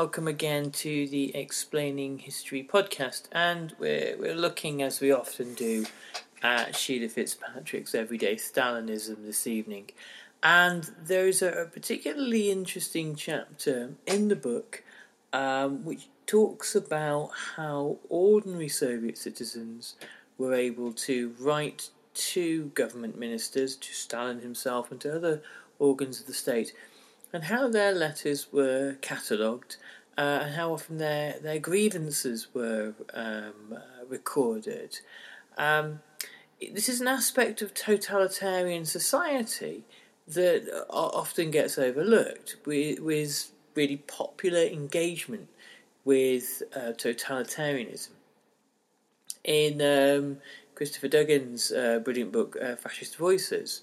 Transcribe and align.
Welcome 0.00 0.28
again 0.28 0.70
to 0.70 1.06
the 1.08 1.36
Explaining 1.36 2.20
History 2.20 2.66
podcast. 2.66 3.24
And 3.32 3.74
we're, 3.78 4.16
we're 4.18 4.34
looking, 4.34 4.80
as 4.80 4.98
we 4.98 5.12
often 5.12 5.52
do, 5.52 5.84
at 6.42 6.74
Sheila 6.74 7.10
Fitzpatrick's 7.10 7.94
Everyday 7.94 8.36
Stalinism 8.36 9.26
this 9.26 9.46
evening. 9.46 9.90
And 10.42 10.90
there's 11.04 11.42
a, 11.42 11.50
a 11.50 11.64
particularly 11.66 12.50
interesting 12.50 13.14
chapter 13.14 13.90
in 14.06 14.28
the 14.28 14.36
book 14.36 14.82
um, 15.34 15.84
which 15.84 16.08
talks 16.24 16.74
about 16.74 17.32
how 17.56 17.98
ordinary 18.08 18.68
Soviet 18.68 19.18
citizens 19.18 19.96
were 20.38 20.54
able 20.54 20.94
to 20.94 21.34
write 21.38 21.90
to 22.14 22.68
government 22.68 23.18
ministers, 23.18 23.76
to 23.76 23.92
Stalin 23.92 24.40
himself, 24.40 24.90
and 24.90 24.98
to 25.02 25.14
other 25.14 25.42
organs 25.78 26.22
of 26.22 26.26
the 26.26 26.32
state 26.32 26.72
and 27.32 27.44
how 27.44 27.68
their 27.68 27.92
letters 27.92 28.52
were 28.52 28.96
catalogued, 29.00 29.76
uh, 30.18 30.40
and 30.42 30.54
how 30.54 30.72
often 30.72 30.98
their, 30.98 31.38
their 31.40 31.58
grievances 31.58 32.48
were 32.52 32.94
um, 33.14 33.74
uh, 33.74 34.04
recorded. 34.08 34.98
Um, 35.56 36.00
this 36.74 36.88
is 36.88 37.00
an 37.00 37.08
aspect 37.08 37.62
of 37.62 37.72
totalitarian 37.72 38.84
society 38.84 39.84
that 40.28 40.86
often 40.90 41.50
gets 41.50 41.78
overlooked, 41.78 42.56
with, 42.66 43.00
with 43.00 43.50
really 43.74 43.96
popular 43.96 44.60
engagement 44.60 45.48
with 46.04 46.62
uh, 46.74 46.92
totalitarianism. 46.92 48.10
In 49.44 49.80
um, 49.80 50.38
Christopher 50.74 51.08
Duggan's 51.08 51.72
uh, 51.72 52.00
brilliant 52.04 52.32
book, 52.32 52.56
uh, 52.62 52.76
Fascist 52.76 53.16
Voices, 53.16 53.82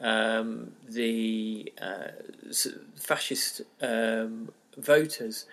um, 0.00 0.72
the 0.88 1.72
uh, 1.80 2.08
fascist 2.96 3.62
um, 3.80 4.50
voters 4.76 5.46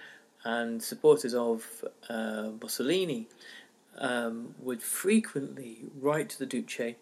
and 0.44 0.82
supporters 0.82 1.34
of 1.34 1.84
uh, 2.10 2.50
Mussolini 2.62 3.28
um, 3.98 4.54
would 4.62 4.82
frequently 4.84 5.80
write 6.00 6.30
to 6.30 6.40
the 6.40 6.46
Duce 6.46 6.96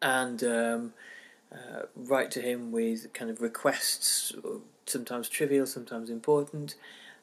and 0.00 0.42
um, 0.44 0.92
uh, 1.52 1.82
write 1.94 2.30
to 2.32 2.40
him 2.40 2.72
with 2.72 3.12
kind 3.12 3.30
of 3.30 3.40
requests, 3.40 4.32
sometimes 4.86 5.28
trivial, 5.28 5.66
sometimes 5.66 6.08
important, 6.08 6.76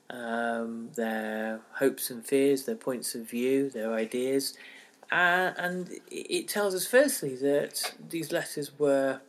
um, 0.09 0.90
their 0.96 1.62
hopes 1.73 2.09
and 2.09 2.25
fears, 2.25 2.66
their 2.66 2.75
points 2.75 3.16
of 3.16 3.29
view, 3.29 3.69
their 3.69 3.94
ideas. 3.94 4.56
Uh, 5.11 5.51
and 5.57 5.89
it 6.09 6.47
tells 6.47 6.73
us, 6.73 6.88
firstly, 6.88 7.35
that 7.35 7.93
these 8.09 8.31
letters 8.31 8.77
were, 8.79 9.21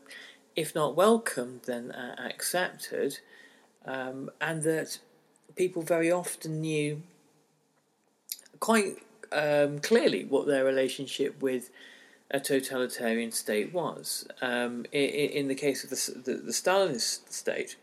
if 0.55 0.75
not 0.75 0.97
welcomed, 0.97 1.63
then 1.67 1.91
uh, 1.93 2.17
accepted, 2.29 3.19
um, 3.85 4.31
and 4.41 4.63
that 4.63 4.99
people 5.55 5.83
very 5.83 6.11
often 6.11 6.61
knew 6.61 7.03
quite 8.61 8.97
um, 9.33 9.79
clearly 9.81 10.25
what 10.25 10.47
their 10.47 10.65
relationship 10.65 11.41
with 11.43 11.71
a 12.31 12.41
totalitarian 12.41 13.31
state 13.31 13.73
was. 13.73 14.27
Um, 14.43 14.87
in, 14.93 15.31
in, 15.31 15.49
the 15.49 15.55
case 15.55 15.85
of 15.85 15.91
the, 15.91 16.33
the, 16.33 16.39
the 16.39 16.53
Stalinist 16.53 17.31
state, 17.33 17.77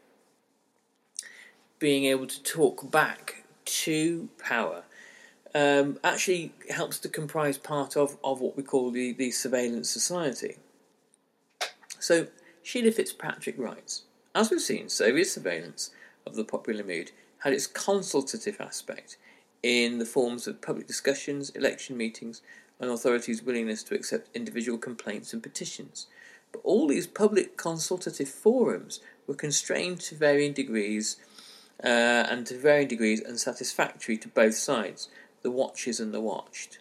being 1.79 2.05
able 2.05 2.27
to 2.27 2.41
talk 2.43 2.89
back 2.91 3.43
to 3.65 4.29
power 4.39 4.83
um, 5.55 5.99
actually 6.03 6.53
helps 6.69 6.99
to 6.99 7.09
comprise 7.09 7.57
part 7.57 7.95
of, 7.95 8.17
of 8.23 8.41
what 8.41 8.57
we 8.57 8.63
call 8.63 8.91
the, 8.91 9.13
the 9.13 9.31
surveillance 9.31 9.89
society. 9.89 10.55
So, 11.99 12.27
Sheila 12.63 12.91
Fitzpatrick 12.91 13.57
writes 13.57 14.03
As 14.33 14.49
we've 14.49 14.61
seen, 14.61 14.89
Soviet 14.89 15.25
surveillance 15.25 15.91
of 16.25 16.35
the 16.35 16.43
popular 16.43 16.83
mood 16.83 17.11
had 17.39 17.53
its 17.53 17.67
consultative 17.67 18.59
aspect 18.59 19.17
in 19.61 19.99
the 19.99 20.05
forms 20.05 20.47
of 20.47 20.61
public 20.61 20.87
discussions, 20.87 21.49
election 21.51 21.95
meetings, 21.95 22.41
and 22.79 22.89
authorities' 22.89 23.43
willingness 23.43 23.83
to 23.83 23.95
accept 23.95 24.35
individual 24.35 24.77
complaints 24.77 25.33
and 25.33 25.43
petitions. 25.43 26.07
But 26.51 26.61
all 26.63 26.87
these 26.87 27.07
public 27.07 27.57
consultative 27.57 28.29
forums 28.29 28.99
were 29.27 29.35
constrained 29.35 29.99
to 30.01 30.15
varying 30.15 30.53
degrees 30.53 31.17
uh, 31.83 31.87
and 31.87 32.45
to 32.47 32.57
varying 32.57 32.87
degrees 32.87 33.21
unsatisfactory 33.21 34.17
to 34.17 34.27
both 34.27 34.55
sides 34.55 35.09
the 35.43 35.51
watchers 35.51 35.99
and 35.99 36.13
the 36.13 36.21
watched. 36.21 36.79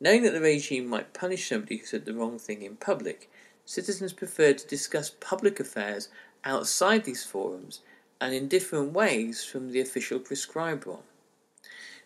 Knowing 0.00 0.22
that 0.22 0.32
the 0.32 0.40
regime 0.40 0.86
might 0.86 1.12
punish 1.12 1.48
somebody 1.48 1.76
who 1.78 1.86
said 1.86 2.04
the 2.04 2.14
wrong 2.14 2.38
thing 2.38 2.62
in 2.62 2.76
public, 2.76 3.30
citizens 3.64 4.12
preferred 4.12 4.58
to 4.58 4.66
discuss 4.66 5.10
public 5.20 5.58
affairs 5.58 6.08
outside 6.44 7.04
these 7.04 7.24
forums 7.24 7.80
and 8.20 8.34
in 8.34 8.48
different 8.48 8.92
ways 8.92 9.44
from 9.44 9.72
the 9.72 9.80
official 9.80 10.18
prescribed 10.18 10.86
one. 10.86 11.02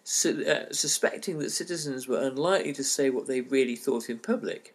So, 0.03 0.41
uh, 0.43 0.73
suspecting 0.73 1.39
that 1.41 1.51
citizens 1.51 2.07
were 2.07 2.21
unlikely 2.21 2.73
to 2.75 2.85
say 2.85 3.11
what 3.11 3.27
they 3.27 3.41
really 3.41 3.77
thought 3.77 4.09
in 4.09 4.19
public, 4.21 4.75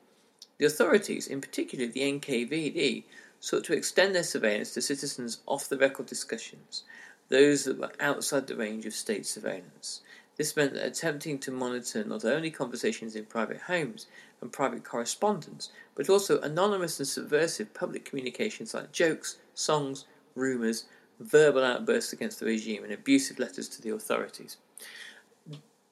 the 0.57 0.65
authorities, 0.65 1.25
in 1.25 1.41
particular 1.41 1.87
the 1.87 2.01
NKVD, 2.01 3.05
sought 3.39 3.63
to 3.63 3.73
extend 3.73 4.13
their 4.13 4.23
surveillance 4.23 4.73
to 4.73 4.81
citizens 4.81 5.39
off 5.47 5.69
the 5.69 5.77
record 5.77 6.05
discussions, 6.05 6.83
those 7.29 7.63
that 7.63 7.79
were 7.79 7.91
outside 7.99 8.45
the 8.45 8.55
range 8.55 8.85
of 8.85 8.93
state 8.93 9.25
surveillance. 9.25 10.01
This 10.41 10.55
meant 10.55 10.75
attempting 10.75 11.37
to 11.41 11.51
monitor 11.51 12.03
not 12.03 12.25
only 12.25 12.49
conversations 12.49 13.15
in 13.15 13.25
private 13.25 13.61
homes 13.61 14.07
and 14.41 14.51
private 14.51 14.83
correspondence, 14.83 15.69
but 15.93 16.09
also 16.09 16.41
anonymous 16.41 16.97
and 16.97 17.07
subversive 17.07 17.75
public 17.75 18.05
communications 18.05 18.73
like 18.73 18.91
jokes, 18.91 19.37
songs, 19.53 20.05
rumours, 20.33 20.85
verbal 21.19 21.63
outbursts 21.63 22.11
against 22.11 22.39
the 22.39 22.47
regime, 22.47 22.83
and 22.83 22.91
abusive 22.91 23.37
letters 23.37 23.69
to 23.69 23.83
the 23.83 23.91
authorities. 23.91 24.57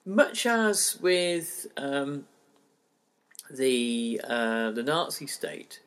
Much 0.04 0.44
as 0.46 0.98
with 1.00 1.68
um, 1.76 2.26
the 3.52 4.20
uh, 4.24 4.72
the 4.72 4.82
Nazi 4.82 5.28
state, 5.28 5.78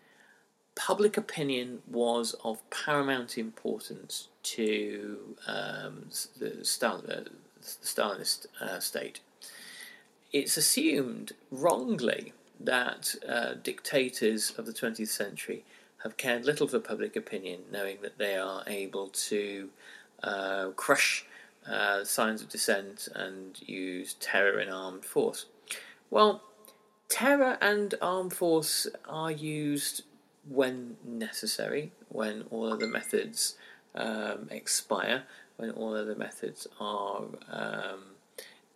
public 0.75 1.17
opinion 1.17 1.79
was 1.85 2.33
of 2.45 2.61
paramount 2.69 3.37
importance 3.37 4.29
to 4.43 5.35
um, 5.47 6.05
the 6.39 6.63
Stalin, 6.63 7.03
the 7.05 7.25
Stalinist 7.63 8.47
uh, 8.61 8.79
state. 8.79 9.19
it's 10.31 10.57
assumed 10.57 11.33
wrongly 11.51 12.33
that 12.59 13.15
uh, 13.27 13.53
dictators 13.61 14.51
of 14.57 14.65
the 14.65 14.73
20th 14.73 15.07
century 15.09 15.63
have 16.03 16.17
cared 16.17 16.45
little 16.45 16.67
for 16.67 16.79
public 16.79 17.15
opinion, 17.15 17.61
knowing 17.71 17.97
that 18.01 18.17
they 18.17 18.35
are 18.35 18.63
able 18.67 19.07
to 19.07 19.69
uh, 20.21 20.69
crush 20.75 21.25
uh, 21.67 22.03
signs 22.03 22.41
of 22.41 22.49
dissent 22.49 23.07
and 23.15 23.61
use 23.61 24.15
terror 24.15 24.59
and 24.59 24.71
armed 24.71 25.05
force. 25.05 25.45
Well, 26.09 26.41
terror 27.07 27.57
and 27.61 27.95
armed 28.01 28.33
force 28.33 28.87
are 29.07 29.31
used 29.31 30.03
when 30.47 30.97
necessary, 31.05 31.91
when 32.09 32.43
all 32.51 32.71
other 32.71 32.87
methods 32.87 33.55
um, 33.95 34.49
expire, 34.51 35.23
when 35.57 35.71
all 35.71 35.95
other 35.95 36.15
methods 36.15 36.67
are 36.79 37.23
um, 37.51 38.03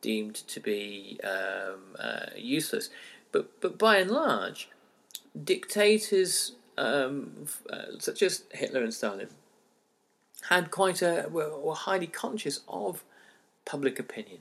deemed 0.01 0.35
to 0.35 0.59
be 0.59 1.19
um, 1.23 1.95
uh, 1.99 2.27
useless. 2.35 2.89
But 3.31 3.59
but 3.61 3.77
by 3.77 3.97
and 3.97 4.11
large, 4.11 4.69
dictators 5.43 6.53
um, 6.77 7.45
uh, 7.69 7.97
such 7.99 8.21
as 8.21 8.43
Hitler 8.51 8.83
and 8.83 8.93
Stalin 8.93 9.29
had 10.49 10.71
quite 10.71 11.01
a 11.01 11.27
were, 11.29 11.57
were 11.57 11.75
highly 11.75 12.07
conscious 12.07 12.61
of 12.67 13.03
public 13.65 13.99
opinion 13.99 14.39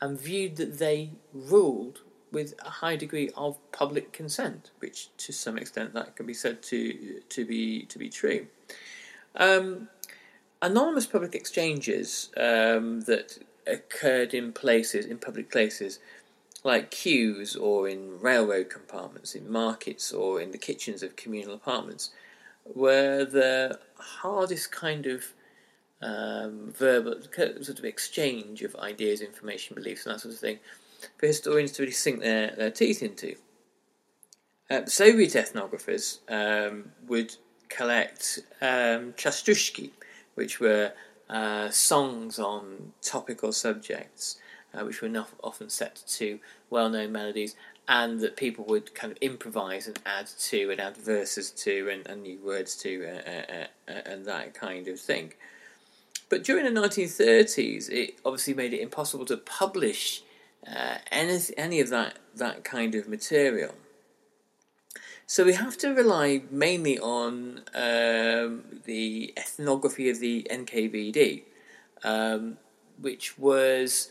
and 0.00 0.20
viewed 0.20 0.56
that 0.56 0.78
they 0.78 1.10
ruled 1.32 2.00
with 2.30 2.54
a 2.64 2.70
high 2.70 2.94
degree 2.94 3.30
of 3.36 3.56
public 3.72 4.12
consent, 4.12 4.70
which 4.80 5.08
to 5.16 5.32
some 5.32 5.56
extent 5.56 5.94
that 5.94 6.14
can 6.14 6.26
be 6.26 6.34
said 6.34 6.62
to 6.62 7.20
to 7.28 7.44
be 7.44 7.82
to 7.86 7.98
be 7.98 8.08
true. 8.08 8.46
Um, 9.34 9.88
anonymous 10.62 11.06
public 11.06 11.34
exchanges 11.34 12.30
um, 12.36 13.00
that 13.02 13.38
occurred 13.66 14.34
in 14.34 14.52
places 14.52 15.04
in 15.06 15.18
public 15.18 15.50
places 15.50 15.98
like 16.64 16.90
queues 16.90 17.54
or 17.54 17.88
in 17.88 18.18
railroad 18.20 18.68
compartments, 18.68 19.34
in 19.34 19.50
markets 19.50 20.12
or 20.12 20.40
in 20.40 20.50
the 20.50 20.58
kitchens 20.58 21.02
of 21.02 21.16
communal 21.16 21.54
apartments, 21.54 22.10
were 22.74 23.24
the 23.24 23.78
hardest 23.96 24.72
kind 24.72 25.06
of 25.06 25.24
um, 26.02 26.72
verbal 26.76 27.14
sort 27.62 27.78
of 27.78 27.84
exchange 27.84 28.62
of 28.62 28.74
ideas, 28.76 29.20
information, 29.20 29.74
beliefs, 29.74 30.06
and 30.06 30.14
that 30.14 30.20
sort 30.20 30.34
of 30.34 30.40
thing 30.40 30.58
for 31.16 31.26
historians 31.26 31.72
to 31.72 31.82
really 31.82 31.92
sink 31.92 32.20
their, 32.20 32.54
their 32.56 32.70
teeth 32.70 33.02
into. 33.02 33.36
Uh, 34.70 34.84
Soviet 34.86 35.32
ethnographers 35.32 36.18
um, 36.28 36.92
would 37.06 37.36
collect 37.68 38.40
um, 38.60 39.12
chastushki, 39.14 39.90
which 40.38 40.60
were 40.60 40.92
uh, 41.28 41.68
songs 41.68 42.38
on 42.38 42.92
topical 43.02 43.52
subjects, 43.52 44.38
uh, 44.72 44.84
which 44.84 45.02
were 45.02 45.08
not 45.08 45.28
often 45.42 45.68
set 45.68 46.00
to 46.06 46.38
well 46.70 46.88
known 46.88 47.10
melodies, 47.10 47.56
and 47.88 48.20
that 48.20 48.36
people 48.36 48.64
would 48.66 48.94
kind 48.94 49.10
of 49.10 49.18
improvise 49.20 49.88
and 49.88 49.98
add 50.06 50.28
to, 50.38 50.70
and 50.70 50.80
add 50.80 50.96
verses 50.96 51.50
to, 51.50 51.88
and, 51.90 52.06
and 52.06 52.22
new 52.22 52.38
words 52.38 52.76
to, 52.76 53.04
uh, 53.04 53.30
uh, 53.30 53.66
uh, 53.92 54.00
and 54.06 54.26
that 54.26 54.54
kind 54.54 54.86
of 54.86 55.00
thing. 55.00 55.32
But 56.28 56.44
during 56.44 56.72
the 56.72 56.80
1930s, 56.80 57.90
it 57.90 58.20
obviously 58.24 58.54
made 58.54 58.72
it 58.72 58.80
impossible 58.80 59.24
to 59.26 59.38
publish 59.38 60.22
uh, 60.64 60.98
any, 61.10 61.40
any 61.56 61.80
of 61.80 61.88
that, 61.88 62.16
that 62.36 62.62
kind 62.62 62.94
of 62.94 63.08
material. 63.08 63.74
So 65.30 65.44
we 65.44 65.52
have 65.52 65.76
to 65.78 65.90
rely 65.92 66.40
mainly 66.50 66.98
on 66.98 67.60
um, 67.74 68.80
the 68.86 69.34
ethnography 69.36 70.08
of 70.08 70.20
the 70.20 70.46
NKVD, 70.50 71.42
um, 72.02 72.56
which 72.98 73.38
was 73.38 74.10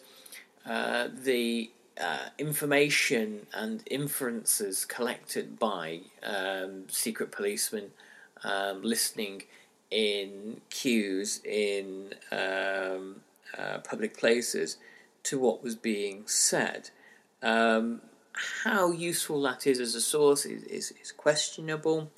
uh, 0.63 1.07
the 1.11 1.71
uh, 1.99 2.29
information 2.37 3.47
and 3.51 3.81
inferences 3.89 4.85
collected 4.85 5.57
by 5.57 6.01
um, 6.21 6.83
secret 6.87 7.31
policemen 7.31 7.89
um, 8.43 8.83
listening 8.83 9.41
in 9.89 10.61
queues 10.69 11.41
in 11.43 12.13
um, 12.31 13.21
uh, 13.57 13.79
public 13.79 14.15
places 14.15 14.77
to 15.23 15.39
what 15.39 15.63
was 15.63 15.75
being 15.75 16.27
said. 16.27 16.91
Um, 17.41 18.01
how 18.63 18.91
useful 18.91 19.41
that 19.43 19.67
is 19.67 19.79
as 19.79 19.95
a 19.95 20.01
source 20.01 20.45
is, 20.45 20.63
is, 20.63 20.93
is 21.01 21.11
questionable 21.11 22.11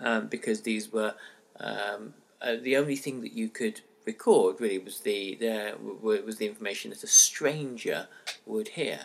um, 0.00 0.28
because 0.28 0.62
these 0.62 0.92
were 0.92 1.14
um, 1.58 2.14
uh, 2.40 2.56
the 2.62 2.76
only 2.76 2.96
thing 2.96 3.20
that 3.20 3.32
you 3.32 3.48
could 3.48 3.80
record 4.06 4.60
really 4.60 4.78
was 4.78 5.00
the, 5.00 5.36
the 5.36 5.74
was 5.80 6.36
the 6.36 6.46
information 6.46 6.90
that 6.90 7.02
a 7.02 7.06
stranger 7.06 8.08
would 8.46 8.68
hear. 8.68 9.00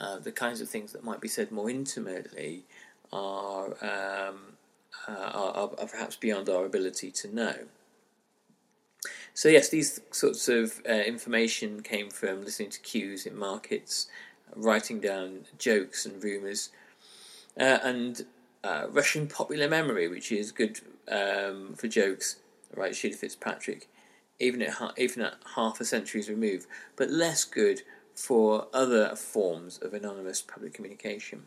Uh, 0.00 0.18
the 0.18 0.32
kinds 0.32 0.60
of 0.60 0.68
things 0.68 0.92
that 0.92 1.04
might 1.04 1.20
be 1.20 1.28
said 1.28 1.52
more 1.52 1.70
intimately 1.70 2.64
are, 3.12 3.66
um, 3.80 4.56
uh, 5.06 5.12
are, 5.12 5.70
are 5.78 5.86
perhaps 5.86 6.16
beyond 6.16 6.48
our 6.48 6.64
ability 6.64 7.12
to 7.12 7.32
know. 7.32 7.54
So 9.34 9.48
yes, 9.48 9.68
these 9.68 10.00
sorts 10.10 10.48
of 10.48 10.80
uh, 10.88 10.92
information 10.92 11.82
came 11.82 12.10
from 12.10 12.44
listening 12.44 12.70
to 12.70 12.80
queues 12.80 13.24
in 13.26 13.36
markets, 13.36 14.08
writing 14.56 15.00
down 15.00 15.46
jokes 15.58 16.06
and 16.06 16.22
rumours, 16.22 16.70
uh, 17.58 17.78
and 17.82 18.26
uh, 18.62 18.86
Russian 18.90 19.26
popular 19.26 19.68
memory, 19.68 20.08
which 20.08 20.32
is 20.32 20.52
good 20.52 20.80
um, 21.08 21.74
for 21.74 21.88
jokes, 21.88 22.36
right? 22.74 22.94
Sheila 22.94 23.16
Fitzpatrick, 23.16 23.88
even 24.38 24.62
at 24.62 24.74
even 24.96 25.22
at 25.22 25.34
half 25.54 25.80
a 25.80 25.84
century's 25.84 26.28
remove, 26.28 26.66
but 26.96 27.10
less 27.10 27.44
good 27.44 27.82
for 28.14 28.68
other 28.72 29.14
forms 29.16 29.78
of 29.82 29.92
anonymous 29.92 30.40
public 30.40 30.72
communication. 30.74 31.44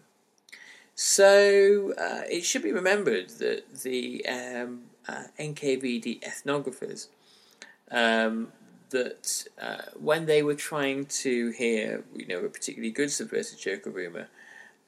So 0.96 1.94
uh, 1.98 2.24
it 2.30 2.44
should 2.44 2.64
be 2.64 2.72
remembered 2.72 3.30
that 3.38 3.82
the 3.84 4.26
um, 4.26 4.86
uh, 5.08 5.26
NKVD 5.40 6.22
ethnographers 6.22 7.08
um, 7.92 8.52
that 8.90 9.46
uh, 9.62 9.82
when 10.00 10.26
they 10.26 10.44
were 10.44 10.56
trying 10.56 11.06
to 11.06 11.52
hear, 11.52 12.04
you 12.16 12.28
know, 12.28 12.40
a 12.40 12.50
particularly 12.50 12.92
good 12.92 13.12
subversive 13.12 13.60
joke 13.60 13.88
or 13.88 13.92
rumor, 13.92 14.28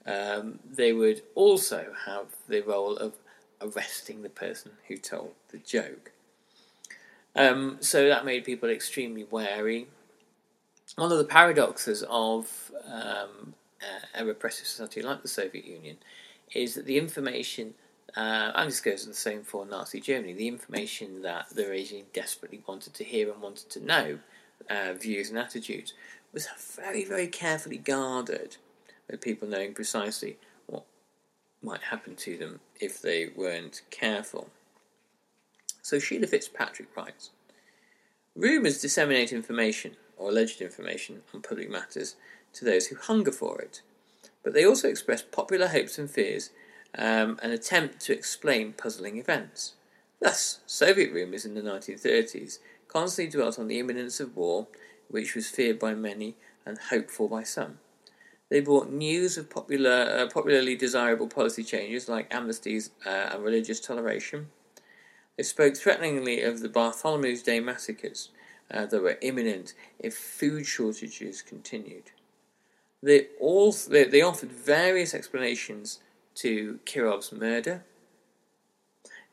um, 0.06 0.60
they 0.70 0.94
would 0.94 1.22
also 1.36 1.94
have 2.06 2.28
the 2.48 2.62
role 2.62 2.96
of 2.98 3.14
arresting 3.62 4.22
the 4.22 4.30
person 4.30 4.72
who 4.88 4.98
told 4.98 5.34
the 5.52 5.58
joke. 5.58 6.12
Um, 7.36 7.78
so 7.80 8.08
that 8.08 8.26
made 8.26 8.44
people 8.44 8.70
extremely 8.70 9.26
wary. 9.30 9.88
One 10.96 11.12
of 11.12 11.18
the 11.18 11.26
paradoxes 11.26 12.04
of 12.10 12.72
um, 12.86 13.54
a 14.16 14.26
repressive 14.26 14.66
society 14.66 15.02
like 15.02 15.22
the 15.22 15.28
Soviet 15.28 15.66
Union 15.66 15.98
is 16.54 16.76
that 16.76 16.86
the 16.86 16.98
information 16.98 17.76
uh, 18.16 18.52
and 18.56 18.70
this 18.70 18.82
goes 18.82 19.06
the 19.06 19.14
same 19.14 19.44
for 19.44 19.66
Nazi 19.66 20.00
Germany. 20.00 20.34
The 20.34 20.48
information 20.48 21.22
that 21.22 21.50
the 21.50 21.68
regime 21.68 22.06
desperately 22.14 22.62
wanted 22.68 22.94
to 22.96 23.04
hear 23.04 23.32
and 23.32 23.42
wanted 23.42 23.70
to 23.72 23.86
know, 23.86 24.20
uh, 24.70 24.94
views 24.94 25.30
and 25.30 25.40
attitudes, 25.40 25.94
was 26.34 26.48
very, 26.76 27.04
very 27.04 27.28
carefully 27.28 27.78
guarded, 27.78 28.58
with 29.10 29.22
people 29.22 29.48
knowing 29.48 29.74
precisely 29.74 30.38
what 30.68 30.86
might 31.62 31.84
happen 31.84 32.16
to 32.16 32.38
them 32.38 32.60
if 32.80 33.02
they 33.02 33.30
weren't 33.36 33.82
careful. 33.90 34.50
So 35.82 36.00
Sheila 36.00 36.28
Fitzpatrick 36.28 36.96
writes 36.96 37.32
Rumours 38.36 38.82
disseminate 38.82 39.34
information, 39.34 39.98
or 40.18 40.30
alleged 40.30 40.62
information, 40.62 41.22
on 41.34 41.42
public 41.42 41.70
matters 41.70 42.16
to 42.54 42.66
those 42.66 42.88
who 42.88 42.96
hunger 42.96 43.32
for 43.32 43.60
it, 43.62 43.82
but 44.44 44.54
they 44.54 44.66
also 44.66 44.88
express 44.88 45.22
popular 45.22 45.68
hopes 45.68 45.98
and 45.98 46.10
fears 46.10 46.52
um, 46.98 47.40
an 47.42 47.52
attempt 47.52 48.00
to 48.02 48.14
explain 48.14 48.74
puzzling 48.74 49.18
events. 49.18 49.74
Thus, 50.20 50.60
Soviet 50.66 51.14
rumours 51.14 51.46
in 51.46 51.56
the 51.56 51.62
1930s 51.62 52.60
constantly 52.88 53.32
dwelt 53.32 53.60
on 53.60 53.68
the 53.68 53.80
imminence 53.80 54.20
of 54.20 54.36
war, 54.36 54.68
which 55.10 55.36
was 55.36 55.50
feared 55.50 55.80
by 55.80 55.94
many 55.94 56.36
and 56.66 56.78
hoped 56.90 57.12
for 57.12 57.30
by 57.30 57.44
some. 57.44 57.80
They 58.50 58.62
brought 58.62 58.92
news 58.92 59.38
of 59.38 59.50
popular, 59.50 60.18
uh, 60.20 60.28
popularly 60.34 60.76
desirable 60.76 61.28
policy 61.28 61.64
changes 61.64 62.10
like 62.10 62.32
amnesties 62.32 62.90
uh, 63.06 63.30
and 63.34 63.44
religious 63.44 63.80
toleration. 63.80 64.48
They 65.38 65.44
spoke 65.44 65.78
threateningly 65.78 66.42
of 66.42 66.60
the 66.60 66.70
Bartholomew's 66.70 67.44
Day 67.44 67.60
massacres 67.60 68.30
uh, 68.72 68.88
that 68.88 69.02
were 69.02 69.20
imminent 69.22 69.74
if 70.00 70.16
food 70.16 70.66
shortages 70.66 71.42
continued. 71.42 72.12
They, 73.02 73.28
also, 73.40 73.92
they, 73.92 74.04
they 74.06 74.22
offered 74.22 74.52
various 74.52 75.14
explanations 75.14 76.00
to 76.40 76.80
Kirov's 76.86 77.32
murder, 77.32 77.84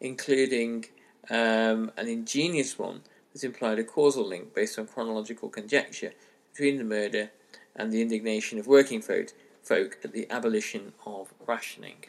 including 0.00 0.86
um, 1.30 1.92
an 1.96 2.08
ingenious 2.08 2.78
one 2.78 3.02
that 3.32 3.44
implied 3.44 3.78
a 3.78 3.84
causal 3.84 4.26
link 4.26 4.54
based 4.54 4.78
on 4.78 4.86
chronological 4.86 5.48
conjecture 5.48 6.12
between 6.52 6.78
the 6.78 6.84
murder 6.84 7.30
and 7.74 7.92
the 7.92 8.02
indignation 8.02 8.58
of 8.58 8.66
working 8.66 9.00
folk, 9.00 9.28
folk 9.62 9.98
at 10.02 10.12
the 10.12 10.28
abolition 10.30 10.92
of 11.04 11.32
rationing. 11.46 12.06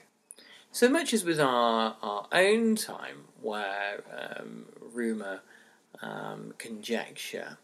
So 0.71 0.89
much 0.89 1.13
as 1.13 1.23
with 1.23 1.39
our, 1.39 1.95
our 2.01 2.27
own 2.31 2.75
time, 2.75 3.25
where 3.41 4.03
um, 4.11 4.65
rumour, 4.93 5.41
um, 6.01 6.53
conjecture, 6.57 7.57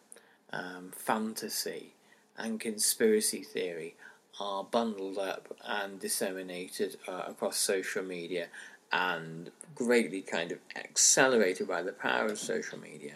um, 0.51 0.91
fantasy, 0.95 1.93
and 2.37 2.59
conspiracy 2.59 3.43
theory 3.43 3.95
are 4.39 4.63
bundled 4.63 5.17
up 5.17 5.55
and 5.63 5.99
disseminated 5.99 6.97
uh, 7.07 7.23
across 7.27 7.57
social 7.57 8.03
media 8.03 8.47
and 8.91 9.51
greatly 9.75 10.21
kind 10.21 10.51
of 10.51 10.59
accelerated 10.75 11.67
by 11.67 11.81
the 11.81 11.91
power 11.91 12.27
of 12.27 12.37
social 12.37 12.79
media. 12.79 13.15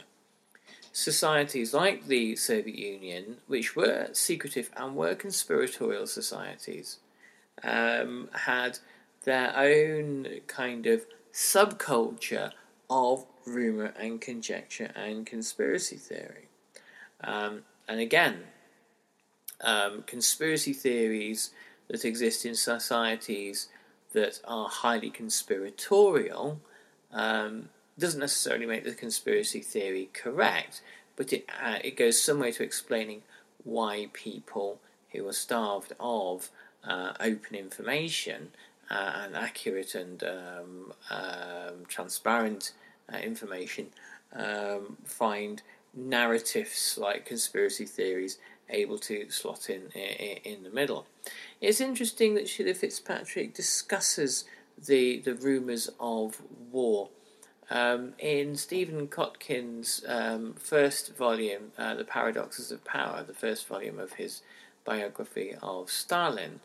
Societies 0.91 1.73
like 1.73 2.07
the 2.07 2.35
Soviet 2.35 2.77
Union, 2.77 3.37
which 3.45 3.75
were 3.75 4.09
secretive 4.13 4.71
and 4.75 4.95
were 4.95 5.13
conspiratorial 5.13 6.07
societies, 6.07 6.97
um, 7.63 8.29
had 8.33 8.79
their 9.23 9.55
own 9.55 10.27
kind 10.47 10.87
of 10.87 11.05
subculture 11.31 12.51
of 12.89 13.25
rumour 13.45 13.93
and 13.99 14.19
conjecture 14.19 14.91
and 14.95 15.25
conspiracy 15.25 15.97
theory. 15.97 16.47
Um, 17.23 17.63
and 17.87 17.99
again, 17.99 18.39
um, 19.61 20.03
conspiracy 20.03 20.73
theories 20.73 21.51
that 21.87 22.05
exist 22.05 22.45
in 22.45 22.55
societies 22.55 23.69
that 24.13 24.39
are 24.45 24.69
highly 24.69 25.09
conspiratorial 25.09 26.59
um, 27.11 27.69
doesn't 27.97 28.19
necessarily 28.19 28.65
make 28.65 28.83
the 28.83 28.93
conspiracy 28.93 29.59
theory 29.59 30.09
correct, 30.13 30.81
but 31.15 31.33
it 31.33 31.45
uh, 31.63 31.79
it 31.83 31.97
goes 31.97 32.21
some 32.21 32.39
way 32.39 32.51
to 32.51 32.63
explaining 32.63 33.23
why 33.63 34.07
people 34.13 34.79
who 35.11 35.27
are 35.27 35.33
starved 35.33 35.93
of 35.99 36.49
uh, 36.83 37.13
open 37.19 37.55
information 37.55 38.49
uh, 38.89 39.23
and 39.23 39.35
accurate 39.35 39.95
and 39.95 40.23
um, 40.23 40.93
um, 41.09 41.85
transparent 41.87 42.73
uh, 43.11 43.17
information 43.17 43.87
um, 44.33 44.97
find 45.03 45.63
narratives 45.93 46.97
like 47.01 47.25
conspiracy 47.25 47.85
theories 47.85 48.37
able 48.69 48.97
to 48.99 49.29
slot 49.29 49.69
in 49.69 49.87
in, 49.91 50.63
the 50.63 50.69
middle. 50.69 51.05
It's 51.61 51.81
interesting 51.81 52.35
that 52.35 52.49
Sheila 52.49 52.73
Fitzpatrick 52.73 53.53
discusses 53.53 54.45
the 54.77 55.19
the 55.19 55.35
rumours 55.35 55.89
of 55.99 56.41
war. 56.71 57.09
Um, 57.69 58.13
in 58.17 58.55
Stephen 58.55 59.09
Kotkin's 59.09 60.01
um, 60.07 60.53
first 60.53 61.17
volume, 61.17 61.73
uh, 61.77 61.95
The 61.95 62.05
Paradoxes 62.05 62.71
of 62.71 62.85
Power, 62.85 63.23
the 63.23 63.33
first 63.33 63.67
volume 63.67 63.99
of 63.99 64.13
his 64.13 64.41
biography 64.85 65.53
of 65.61 65.91
Stalin, 65.91 66.61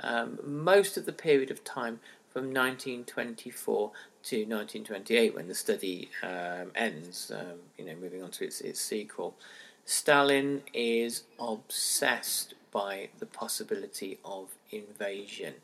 um, 0.00 0.38
most 0.42 0.96
of 0.96 1.04
the 1.04 1.12
period 1.12 1.50
of 1.50 1.62
time 1.62 2.00
from 2.32 2.44
1924 2.52 3.92
to 4.24 4.36
1928, 4.36 5.34
when 5.34 5.48
the 5.48 5.54
study 5.54 6.10
um, 6.22 6.70
ends, 6.74 7.30
um, 7.34 7.58
you 7.78 7.84
know, 7.84 7.94
moving 7.94 8.22
on 8.22 8.30
to 8.30 8.44
its, 8.44 8.60
its 8.60 8.80
sequel, 8.80 9.34
Stalin 9.86 10.62
is 10.74 11.22
obsessed 11.38 12.54
by 12.72 13.08
the 13.20 13.26
possibility 13.26 14.18
of 14.24 14.50
invasion. 14.70 15.54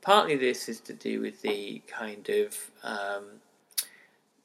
Partly 0.00 0.36
this 0.36 0.68
is 0.70 0.80
to 0.80 0.94
do 0.94 1.20
with 1.20 1.42
the 1.42 1.82
kind 1.86 2.28
of 2.30 2.70
um, 2.82 3.24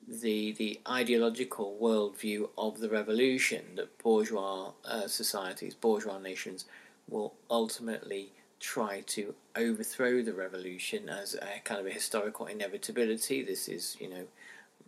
the 0.06 0.51
the 0.51 0.82
ideological 0.88 1.77
worldview 1.82 2.50
of 2.58 2.80
the 2.80 2.89
revolution 2.89 3.63
that 3.77 3.98
bourgeois 3.98 4.72
uh, 4.84 5.08
societies, 5.08 5.74
bourgeois 5.74 6.20
nations, 6.20 6.65
will 7.10 7.34
ultimately 7.50 8.34
try 8.60 9.01
to 9.01 9.34
overthrow 9.56 10.22
the 10.22 10.34
revolution 10.34 11.08
as 11.08 11.34
a 11.36 11.62
kind 11.63 11.80
of 11.80 11.88
a 11.88 11.92
historical 11.92 12.46
inevitability. 12.46 13.42
This 13.42 13.70
is, 13.70 13.96
you 14.00 14.10
know, 14.10 14.25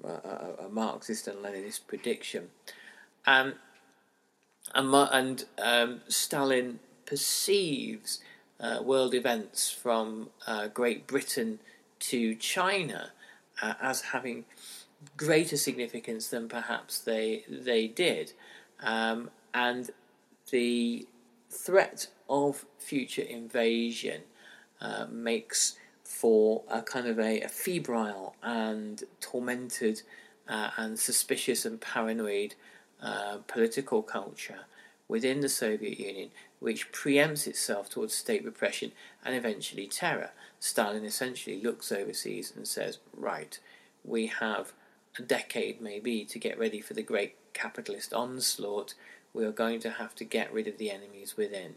a, 0.04 0.66
a 0.66 0.70
Marxist 0.70 1.28
and 1.28 1.38
Leninist 1.44 1.82
prediction. 1.88 2.50
Um, 3.26 3.54
and, 4.74 4.94
and 4.94 5.46
um, 5.62 6.02
Stalin 6.08 6.80
perceives 7.06 8.20
uh, 8.60 8.80
world 8.82 9.14
events 9.14 9.70
from 9.70 10.30
uh, 10.48 10.68
Great 10.68 11.08
Britain 11.08 11.60
to 12.00 12.36
China 12.36 13.12
uh, 13.62 13.74
as 13.82 14.02
having 14.02 14.46
greater 15.18 15.58
significance 15.58 16.30
than 16.30 16.48
perhaps 16.48 17.00
they 17.00 17.44
they 17.50 17.88
did, 17.88 18.34
um, 18.82 19.30
and 19.54 19.92
the 20.52 21.08
threat 21.50 22.08
of 22.30 22.66
future 22.78 23.22
invasion 23.22 24.22
uh, 24.82 25.06
makes 25.10 25.78
for 26.04 26.64
a 26.70 26.82
kind 26.82 27.08
of 27.08 27.20
a, 27.20 27.42
a 27.42 27.48
febrile 27.48 28.36
and 28.44 29.04
tormented 29.20 30.02
uh, 30.48 30.70
and 30.78 31.00
suspicious 31.00 31.66
and 31.66 31.82
paranoid 31.82 32.56
uh, 33.02 33.38
political 33.48 34.02
culture 34.02 34.66
within 35.08 35.42
the 35.42 35.50
Soviet 35.50 36.00
Union, 36.00 36.30
which 36.60 36.92
preempts 36.92 37.48
itself 37.48 37.90
towards 37.90 38.14
state 38.14 38.44
repression 38.44 38.92
and 39.24 39.36
eventually 39.36 39.88
terror. 39.88 40.32
Stalin 40.60 41.06
essentially 41.06 41.62
looks 41.62 41.92
overseas 41.92 42.52
and 42.56 42.68
says, 42.68 43.00
Right, 43.16 43.60
we 44.04 44.28
have 44.28 44.74
a 45.18 45.22
decade 45.22 45.82
maybe 45.82 46.26
to 46.26 46.40
get 46.40 46.60
ready 46.60 46.82
for 46.82 46.94
the 46.94 47.04
great 47.04 47.36
capitalist 47.54 48.14
onslaught. 48.14 48.94
We 49.34 49.46
are 49.46 49.52
going 49.52 49.80
to 49.82 49.92
have 49.92 50.16
to 50.16 50.24
get 50.24 50.54
rid 50.54 50.68
of 50.68 50.78
the 50.78 50.92
enemies 50.92 51.36
within. 51.38 51.76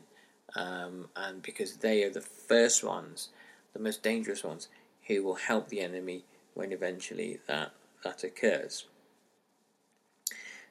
Um, 0.54 1.08
and 1.16 1.42
because 1.42 1.76
they 1.76 2.02
are 2.04 2.10
the 2.10 2.20
first 2.20 2.82
ones, 2.82 3.28
the 3.74 3.78
most 3.78 4.02
dangerous 4.02 4.42
ones, 4.42 4.68
who 5.06 5.22
will 5.22 5.34
help 5.34 5.68
the 5.68 5.80
enemy 5.80 6.24
when 6.54 6.72
eventually 6.72 7.40
that, 7.46 7.72
that 8.04 8.24
occurs. 8.24 8.86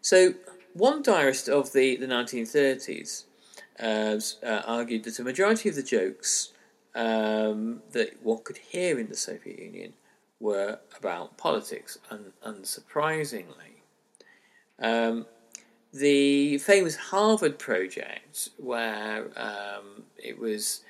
So, 0.01 0.33
one 0.73 1.01
diarist 1.01 1.49
of 1.49 1.73
the, 1.73 1.95
the 1.95 2.07
1930s 2.07 3.23
uh, 3.79 4.19
uh, 4.45 4.61
argued 4.65 5.03
that 5.05 5.19
a 5.19 5.23
majority 5.23 5.69
of 5.69 5.75
the 5.75 5.83
jokes 5.83 6.51
um, 6.95 7.81
that 7.91 8.23
one 8.23 8.39
could 8.43 8.57
hear 8.57 8.99
in 8.99 9.07
the 9.07 9.15
Soviet 9.15 9.59
Union 9.59 9.93
were 10.39 10.79
about 10.97 11.37
politics, 11.37 11.97
and 12.09 12.31
unsurprisingly. 12.45 13.81
Um, 14.79 15.25
the 15.93 16.57
famous 16.59 16.95
Harvard 16.95 17.57
project, 17.57 18.49
where 18.57 19.25
um, 19.35 20.03
it 20.17 20.37
was 20.37 20.81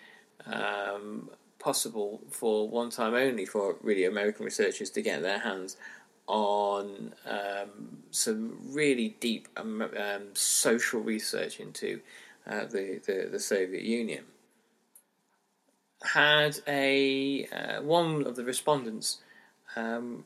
um, 0.46 1.30
possible 1.60 2.22
for 2.30 2.68
one 2.68 2.90
time 2.90 3.14
only 3.14 3.46
for 3.46 3.78
really 3.82 4.06
American 4.06 4.46
researchers 4.46 4.90
to 4.92 5.02
get 5.02 5.22
their 5.22 5.40
hands 5.40 5.78
on 6.28 7.14
um, 7.26 7.98
some 8.12 8.58
really 8.70 9.16
deep 9.20 9.48
um, 9.58 9.82
um, 9.82 10.24
social 10.34 11.00
research 11.00 11.60
into 11.60 12.02
uh, 12.46 12.66
the, 12.66 13.02
the, 13.06 13.30
the 13.32 13.40
Soviet 13.40 13.84
Union. 13.84 14.26
Had 16.04 16.60
a 16.68 17.48
uh, 17.48 17.82
one 17.82 18.26
of 18.26 18.36
the 18.36 18.44
respondents 18.44 19.18
um, 19.76 20.24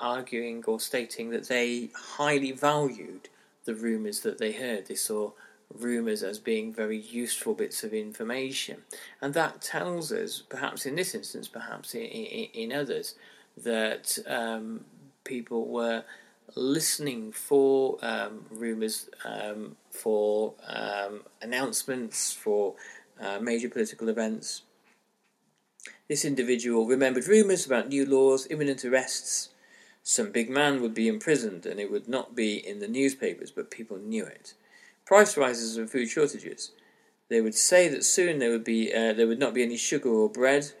arguing 0.00 0.64
or 0.66 0.80
stating 0.80 1.30
that 1.30 1.48
they 1.48 1.90
highly 1.94 2.52
valued 2.52 3.28
the 3.64 3.74
rumours 3.74 4.20
that 4.20 4.38
they 4.38 4.52
heard. 4.52 4.86
They 4.86 4.96
saw 4.96 5.30
rumours 5.72 6.22
as 6.22 6.38
being 6.38 6.72
very 6.72 6.98
useful 6.98 7.54
bits 7.54 7.84
of 7.84 7.94
information, 7.94 8.78
and 9.20 9.34
that 9.34 9.62
tells 9.62 10.10
us, 10.10 10.42
perhaps 10.48 10.84
in 10.84 10.96
this 10.96 11.14
instance, 11.14 11.48
perhaps 11.48 11.94
in, 11.94 12.02
in, 12.02 12.70
in 12.70 12.72
others, 12.72 13.14
that 13.56 14.18
um, 14.26 14.84
people 15.24 15.66
were 15.66 16.04
listening 16.54 17.32
for 17.32 17.98
um, 18.02 18.44
rumours, 18.50 19.08
um, 19.24 19.76
for 19.90 20.54
um, 20.68 21.22
announcements, 21.42 22.32
for 22.32 22.74
uh, 23.20 23.38
major 23.40 23.68
political 23.68 24.08
events. 24.08 24.62
This 26.08 26.24
individual 26.24 26.86
remembered 26.86 27.26
rumours 27.26 27.66
about 27.66 27.88
new 27.88 28.06
laws, 28.06 28.46
imminent 28.50 28.84
arrests. 28.84 29.50
Some 30.02 30.32
big 30.32 30.50
man 30.50 30.82
would 30.82 30.94
be 30.94 31.08
imprisoned, 31.08 31.64
and 31.64 31.80
it 31.80 31.90
would 31.90 32.08
not 32.08 32.34
be 32.34 32.56
in 32.56 32.80
the 32.80 32.88
newspapers, 32.88 33.50
but 33.50 33.70
people 33.70 33.96
knew 33.96 34.24
it. 34.24 34.52
Price 35.06 35.36
rises 35.36 35.76
and 35.76 35.90
food 35.90 36.08
shortages. 36.08 36.72
They 37.30 37.40
would 37.40 37.54
say 37.54 37.88
that 37.88 38.04
soon 38.04 38.38
there 38.38 38.50
would 38.50 38.64
be 38.64 38.92
uh, 38.92 39.14
there 39.14 39.26
would 39.26 39.38
not 39.38 39.54
be 39.54 39.62
any 39.62 39.78
sugar 39.78 40.10
or 40.10 40.28
bread, 40.28 40.72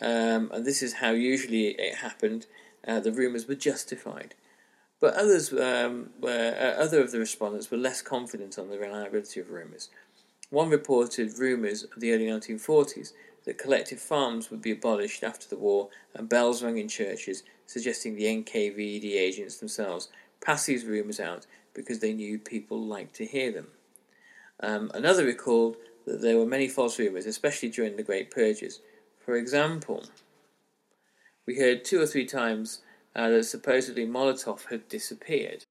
um, 0.00 0.50
and 0.52 0.64
this 0.64 0.82
is 0.82 0.94
how 0.94 1.12
usually 1.12 1.68
it 1.68 1.96
happened 1.96 2.46
uh, 2.86 3.00
the 3.00 3.12
rumours 3.12 3.46
were 3.46 3.54
justified. 3.54 4.34
But 5.00 5.14
others 5.14 5.52
um, 5.52 6.10
were, 6.20 6.56
uh, 6.58 6.82
other 6.82 7.00
of 7.00 7.12
the 7.12 7.18
respondents 7.18 7.70
were 7.70 7.76
less 7.76 8.00
confident 8.00 8.58
on 8.58 8.70
the 8.70 8.78
reliability 8.78 9.40
of 9.40 9.50
rumours. 9.50 9.90
One 10.50 10.70
reported 10.70 11.38
rumours 11.38 11.84
of 11.84 12.00
the 12.00 12.12
early 12.12 12.26
1940s 12.26 13.12
that 13.44 13.58
collective 13.58 14.00
farms 14.00 14.50
would 14.50 14.62
be 14.62 14.72
abolished 14.72 15.22
after 15.22 15.48
the 15.48 15.56
war 15.56 15.88
and 16.14 16.28
bells 16.28 16.62
rang 16.62 16.78
in 16.78 16.88
churches, 16.88 17.42
suggesting 17.66 18.14
the 18.14 18.24
NKVD 18.24 19.14
agents 19.14 19.58
themselves 19.58 20.08
passed 20.40 20.66
these 20.66 20.84
rumours 20.84 21.20
out 21.20 21.46
because 21.74 21.98
they 21.98 22.12
knew 22.12 22.38
people 22.38 22.80
liked 22.80 23.14
to 23.16 23.26
hear 23.26 23.52
them. 23.52 23.68
Um, 24.60 24.90
another 24.94 25.24
recalled 25.24 25.76
that 26.06 26.22
there 26.22 26.38
were 26.38 26.46
many 26.46 26.68
false 26.68 26.98
rumours, 26.98 27.26
especially 27.26 27.68
during 27.68 27.96
the 27.96 28.02
Great 28.02 28.30
Purges. 28.30 28.80
For 29.24 29.36
example, 29.36 30.04
we 31.46 31.58
heard 31.58 31.84
two 31.84 32.00
or 32.00 32.06
three 32.06 32.26
times 32.26 32.80
uh, 33.14 33.28
that 33.30 33.44
supposedly 33.44 34.06
Molotov 34.06 34.68
had 34.70 34.88
disappeared. 34.88 35.64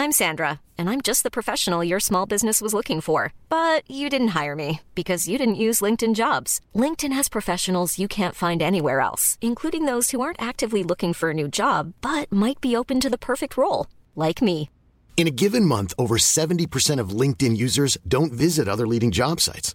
I'm 0.00 0.12
Sandra, 0.12 0.60
and 0.76 0.88
I'm 0.88 1.00
just 1.00 1.24
the 1.24 1.30
professional 1.30 1.82
your 1.82 1.98
small 1.98 2.24
business 2.24 2.60
was 2.60 2.72
looking 2.72 3.00
for. 3.00 3.32
But 3.48 3.82
you 3.90 4.08
didn't 4.08 4.28
hire 4.28 4.54
me 4.54 4.80
because 4.94 5.26
you 5.26 5.38
didn't 5.38 5.64
use 5.66 5.80
LinkedIn 5.80 6.14
jobs. 6.14 6.60
LinkedIn 6.74 7.12
has 7.12 7.28
professionals 7.28 7.98
you 7.98 8.06
can't 8.06 8.34
find 8.34 8.62
anywhere 8.62 9.00
else, 9.00 9.38
including 9.40 9.86
those 9.86 10.10
who 10.12 10.20
aren't 10.20 10.40
actively 10.40 10.84
looking 10.84 11.12
for 11.12 11.30
a 11.30 11.34
new 11.34 11.48
job 11.48 11.94
but 12.00 12.30
might 12.30 12.60
be 12.60 12.76
open 12.76 13.00
to 13.00 13.10
the 13.10 13.18
perfect 13.18 13.56
role, 13.56 13.86
like 14.14 14.40
me. 14.40 14.70
In 15.16 15.26
a 15.26 15.32
given 15.32 15.64
month, 15.64 15.94
over 15.98 16.16
70% 16.16 17.00
of 17.00 17.10
LinkedIn 17.10 17.56
users 17.56 17.98
don't 18.06 18.30
visit 18.32 18.68
other 18.68 18.86
leading 18.86 19.10
job 19.10 19.40
sites. 19.40 19.74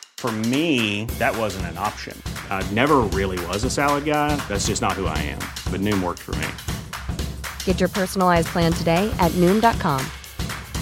For 0.21 0.31
me, 0.31 1.05
that 1.17 1.35
wasn't 1.35 1.65
an 1.65 1.79
option. 1.79 2.15
I 2.51 2.61
never 2.73 2.97
really 2.99 3.43
was 3.47 3.63
a 3.63 3.71
salad 3.71 4.05
guy. 4.05 4.35
That's 4.47 4.67
just 4.67 4.79
not 4.79 4.91
who 4.91 5.07
I 5.07 5.17
am. 5.17 5.39
But 5.71 5.81
Noom 5.81 6.03
worked 6.03 6.19
for 6.19 6.35
me. 6.35 6.47
Get 7.65 7.79
your 7.79 7.89
personalized 7.89 8.49
plan 8.49 8.71
today 8.71 9.11
at 9.17 9.31
Noom.com. 9.31 10.05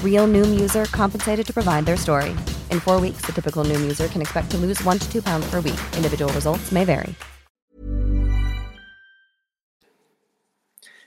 Real 0.03 0.27
Noom 0.27 0.59
user 0.59 0.83
compensated 0.91 1.47
to 1.47 1.53
provide 1.53 1.85
their 1.85 1.95
story. 1.95 2.31
In 2.69 2.81
four 2.81 2.99
weeks, 2.99 3.21
the 3.25 3.31
typical 3.31 3.63
Noom 3.63 3.79
user 3.79 4.09
can 4.09 4.19
expect 4.19 4.51
to 4.51 4.57
lose 4.57 4.83
one 4.83 4.99
to 4.99 5.09
two 5.09 5.21
pounds 5.21 5.49
per 5.49 5.61
week. 5.61 5.79
Individual 5.95 6.33
results 6.33 6.73
may 6.73 6.83
vary. 6.83 7.15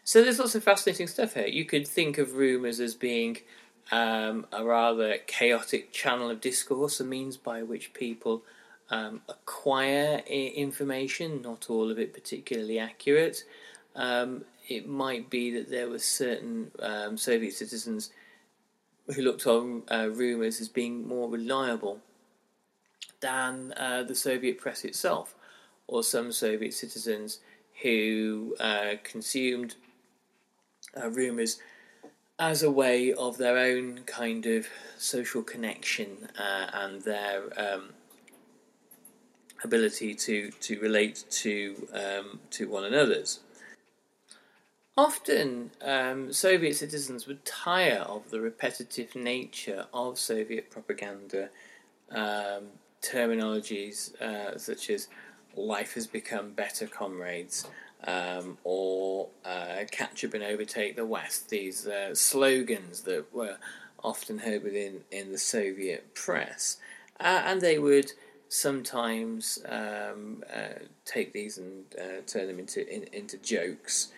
So 0.05 0.23
there's 0.23 0.39
lots 0.39 0.55
of 0.55 0.65
fascinating 0.65 1.07
stuff 1.07 1.35
here. 1.35 1.49
You 1.49 1.67
could 1.67 1.87
think 1.87 2.17
of 2.17 2.37
rumours 2.37 2.81
as 2.81 2.95
being 2.95 3.37
um, 3.91 4.47
a 4.53 4.65
rather 4.65 5.19
chaotic 5.27 5.93
channel 5.93 6.31
of 6.31 6.41
discourse, 6.41 7.01
a 7.01 7.05
means 7.05 7.37
by 7.37 7.63
which 7.63 7.93
people 7.93 8.43
um, 8.91 9.23
acquire 9.29 10.23
I- 10.29 10.53
information, 10.55 11.43
not 11.43 11.69
all 11.69 11.91
of 11.91 11.99
it 11.99 12.13
particularly 12.13 12.79
accurate. 12.79 13.45
Um, 13.97 14.45
it 14.69 14.89
might 14.89 15.29
be 15.29 15.51
that 15.53 15.71
there 15.71 15.89
were 15.89 15.99
certain 15.99 16.71
um, 16.79 17.17
Soviet 17.17 17.53
citizens 17.55 18.11
who 19.15 19.23
looked 19.23 19.47
on 19.47 19.83
uh, 19.91 20.09
rumours 20.11 20.61
as 20.61 20.69
being 20.69 21.07
more 21.07 21.29
reliable 21.29 21.99
than 23.21 23.73
uh, 23.77 24.03
the 24.03 24.15
Soviet 24.15 24.59
press 24.59 24.85
itself, 24.85 25.35
or 25.87 26.03
some 26.03 26.33
Soviet 26.33 26.75
citizens 26.75 27.41
who 27.83 28.55
uh, 28.61 28.95
consumed 29.03 29.75
uh, 31.01 31.09
rumours 31.11 31.59
as 32.39 32.63
a 32.63 32.71
way 32.71 33.13
of 33.13 33.39
their 33.39 33.59
own 33.59 34.01
kind 34.07 34.47
of 34.47 34.67
social 34.99 35.43
connection 35.43 36.29
uh, 36.39 36.67
and 36.73 37.03
their 37.03 37.43
um, 37.57 37.91
ability 39.65 40.15
to, 40.15 40.51
to 40.61 40.81
relate 40.81 41.25
to 41.31 41.89
um, 41.93 42.41
to 42.51 42.69
one 42.69 42.85
another's. 42.85 43.41
Often, 44.97 45.71
um, 45.81 46.33
Soviet 46.35 46.77
citizens 46.77 47.27
would 47.27 47.45
tire 47.47 48.01
of 48.01 48.31
the 48.31 48.41
repetitive 48.41 49.17
nature 49.17 49.87
of 49.95 50.19
Soviet 50.19 50.71
propaganda 50.71 51.49
um, 52.11 52.65
terminologies 53.01 54.15
uh, 54.21 54.59
such 54.59 54.91
as 54.91 55.09
life 55.57 55.95
has 55.95 56.07
become 56.07 56.53
better, 56.53 56.87
comrades, 56.87 57.67
um, 58.07 58.59
or 58.65 59.29
uh, 59.45 59.85
catch 59.91 60.25
up 60.25 60.35
and 60.35 60.43
overtake 60.43 60.97
the 60.97 61.07
West. 61.07 61.49
These 61.51 61.87
uh, 61.87 62.15
slogans 62.15 63.03
that 63.03 63.33
were 63.33 63.57
often 64.03 64.39
heard 64.39 64.65
within 64.65 65.03
in 65.11 65.33
the 65.33 65.39
Soviet 65.39 66.15
press, 66.15 66.79
uh, 67.21 67.43
and 67.45 67.61
they 67.61 67.79
would 67.79 68.13
sometimes 68.49 69.59
um, 69.69 70.43
uh, 70.53 70.81
take 71.05 71.33
these 71.33 71.59
and 71.59 71.85
uh, 71.99 72.21
turn 72.27 72.49
them 72.49 72.59
into 72.59 72.87
in, 72.93 73.05
into 73.13 73.39
jokes. 73.39 74.09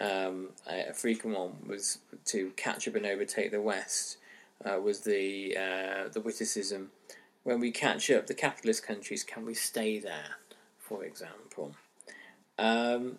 Um, 0.00 0.48
a 0.66 0.94
frequent 0.94 1.36
one 1.36 1.56
was 1.66 1.98
to 2.26 2.50
catch 2.56 2.88
up 2.88 2.94
and 2.94 3.04
overtake 3.04 3.50
the 3.50 3.60
West. 3.60 4.16
Uh, 4.64 4.80
was 4.80 5.00
the 5.00 5.54
the 6.12 6.20
witticism 6.20 6.90
when 7.44 7.58
we 7.58 7.70
catch 7.70 8.10
up 8.10 8.26
the 8.26 8.34
capitalist 8.34 8.86
countries, 8.86 9.24
can 9.24 9.44
we 9.44 9.54
stay 9.54 9.98
there? 9.98 10.36
For 10.78 11.04
example. 11.04 11.74
Um, 12.58 13.18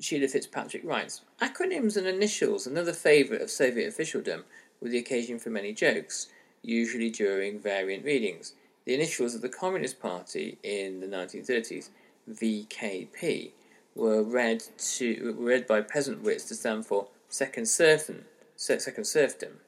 Sheila 0.00 0.28
Fitzpatrick 0.28 0.84
writes 0.84 1.22
Acronyms 1.40 1.96
and 1.96 2.06
initials, 2.06 2.66
another 2.66 2.92
favourite 2.92 3.42
of 3.42 3.50
Soviet 3.50 3.88
officialdom, 3.88 4.44
were 4.80 4.88
the 4.88 4.98
occasion 4.98 5.38
for 5.38 5.50
many 5.50 5.72
jokes, 5.72 6.28
usually 6.62 7.10
during 7.10 7.58
variant 7.58 8.04
readings. 8.04 8.54
The 8.84 8.94
initials 8.94 9.34
of 9.34 9.42
the 9.42 9.48
Communist 9.48 10.00
Party 10.00 10.58
in 10.62 11.00
the 11.00 11.06
1930s, 11.06 11.88
VKP, 12.30 13.52
were 13.94 14.22
read 14.22 14.62
to 14.76 15.34
were 15.38 15.46
read 15.46 15.66
by 15.66 15.80
peasant 15.80 16.22
wits 16.22 16.44
to 16.44 16.54
stand 16.54 16.86
for 16.86 17.08
Second 17.28 17.66
Serfdom, 17.66 18.24
Second 18.56 19.04
Serfdom, 19.04 19.60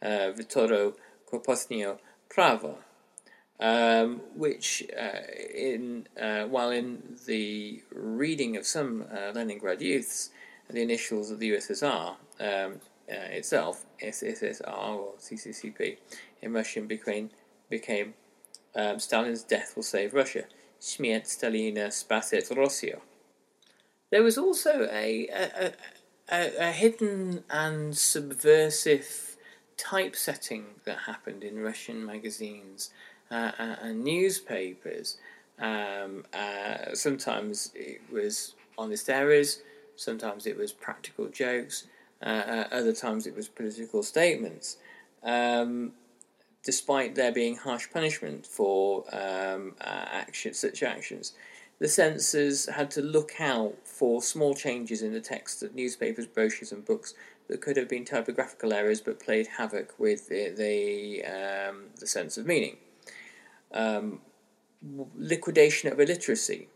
uh, 0.00 0.30
Vitoro 0.32 0.94
Korposnio 1.30 1.98
Pravo, 2.28 2.78
um, 3.60 4.20
which, 4.34 4.84
uh, 4.98 5.20
in 5.54 6.06
uh, 6.20 6.44
while 6.44 6.70
in 6.70 7.16
the 7.26 7.82
reading 7.92 8.56
of 8.56 8.66
some 8.66 9.04
uh, 9.12 9.32
Leningrad 9.34 9.80
youths, 9.80 10.30
the 10.68 10.82
initials 10.82 11.30
of 11.30 11.38
the 11.38 11.52
USSR 11.52 12.10
um, 12.10 12.16
uh, 12.40 12.74
itself, 13.08 13.86
SSSR 14.02 14.66
or 14.66 15.14
CCCP, 15.20 15.98
in 16.42 16.52
Russian 16.52 16.86
became 16.86 17.30
became 17.70 18.14
um, 18.74 18.98
Stalin's 18.98 19.42
death 19.42 19.74
will 19.76 19.82
save 19.82 20.14
Russia. 20.14 20.44
Smert 20.80 21.26
Stalina 21.26 21.88
spaset 21.88 22.54
Rossia. 22.54 23.00
There 24.10 24.22
was 24.22 24.36
also 24.36 24.88
a 24.90 25.28
a, 25.28 25.72
a, 26.28 26.68
a 26.68 26.72
hidden 26.72 27.44
and 27.48 27.96
subversive 27.96 29.36
typesetting 29.76 30.66
that 30.84 30.98
happened 31.06 31.42
in 31.42 31.62
Russian 31.62 32.04
magazines 32.04 32.90
uh, 33.34 33.76
and 33.82 34.04
newspapers. 34.04 35.18
Um, 35.58 36.24
uh, 36.32 36.94
sometimes 36.94 37.72
it 37.74 38.00
was 38.10 38.54
honest 38.76 39.08
errors, 39.08 39.62
sometimes 39.96 40.46
it 40.46 40.56
was 40.56 40.72
practical 40.72 41.28
jokes, 41.28 41.86
uh, 42.22 42.44
uh 42.48 42.68
other 42.72 42.92
times 42.92 43.26
it 43.26 43.36
was 43.36 43.48
political 43.48 44.02
statements. 44.02 44.78
Um, 45.22 45.92
despite 46.64 47.14
there 47.14 47.32
being 47.32 47.56
harsh 47.56 47.88
punishment 47.92 48.46
for 48.46 49.04
um, 49.14 49.74
uh, 49.80 50.06
action, 50.10 50.54
such 50.54 50.82
actions, 50.82 51.32
the 51.78 51.88
censors 51.88 52.66
had 52.68 52.90
to 52.92 53.02
look 53.02 53.32
out 53.40 53.74
for 53.84 54.22
small 54.22 54.54
changes 54.54 55.02
in 55.02 55.12
the 55.12 55.20
text 55.20 55.62
of 55.62 55.74
newspapers, 55.74 56.26
brochures, 56.26 56.72
and 56.72 56.84
books 56.84 57.14
that 57.48 57.60
could 57.60 57.76
have 57.76 57.88
been 57.88 58.04
typographical 58.04 58.72
errors 58.72 59.00
but 59.00 59.20
played 59.20 59.46
havoc 59.58 59.94
with 59.98 60.28
the 60.28 60.50
the, 60.50 61.24
um, 61.24 61.84
the 62.00 62.06
sense 62.06 62.36
of 62.38 62.46
meaning 62.46 62.76
um, 63.74 64.20
liquidation 65.16 65.92
of 65.92 66.00
illiteracy, 66.00 66.68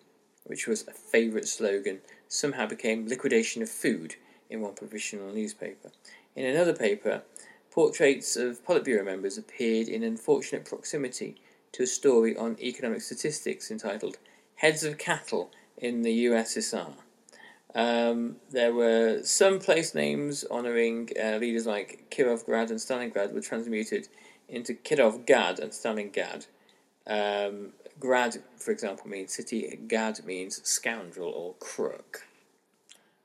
which 0.45 0.67
was 0.67 0.87
a 0.87 0.93
favourite 0.93 1.47
slogan, 1.47 2.01
somehow 2.29 2.67
became 2.67 3.07
liquidation 3.07 3.63
of 3.63 3.71
food 3.71 4.17
in 4.51 4.61
one 4.61 4.75
provisional 4.75 5.33
newspaper. 5.33 5.91
In 6.37 6.45
another 6.45 6.75
paper, 6.75 7.23
portraits 7.71 8.37
of 8.37 8.65
Politburo 8.65 9.05
members 9.05 9.39
appeared 9.39 9.89
in 9.89 10.03
unfortunate 10.03 10.65
proximity 10.65 11.37
to 11.73 11.83
a 11.83 11.87
story 11.87 12.37
on 12.37 12.57
economic 12.61 13.01
statistics 13.01 13.71
entitled 13.71 14.19
Heads 14.57 14.85
of 14.85 14.99
Cattle 14.99 15.51
in 15.77 16.03
the 16.03 16.27
USSR. 16.27 16.95
Um, 17.75 18.37
there 18.51 18.73
were 18.73 19.23
some 19.23 19.59
place 19.59 19.95
names 19.95 20.45
honouring 20.51 21.11
uh, 21.23 21.37
leaders 21.37 21.67
like 21.67 22.07
Kirovgrad 22.11 22.71
and 22.71 22.81
Stalingrad 22.81 23.33
were 23.33 23.41
transmuted 23.41 24.09
into 24.49 24.75
Kirovgad 24.75 25.59
and 25.59 25.71
Stalingad, 25.71 26.47
um, 27.09 27.73
grad, 27.99 28.43
for 28.57 28.71
example, 28.71 29.09
means 29.09 29.35
city, 29.35 29.79
gad 29.89 30.25
means 30.25 30.61
scoundrel 30.69 31.31
or 31.31 31.55
crook. 31.55 32.25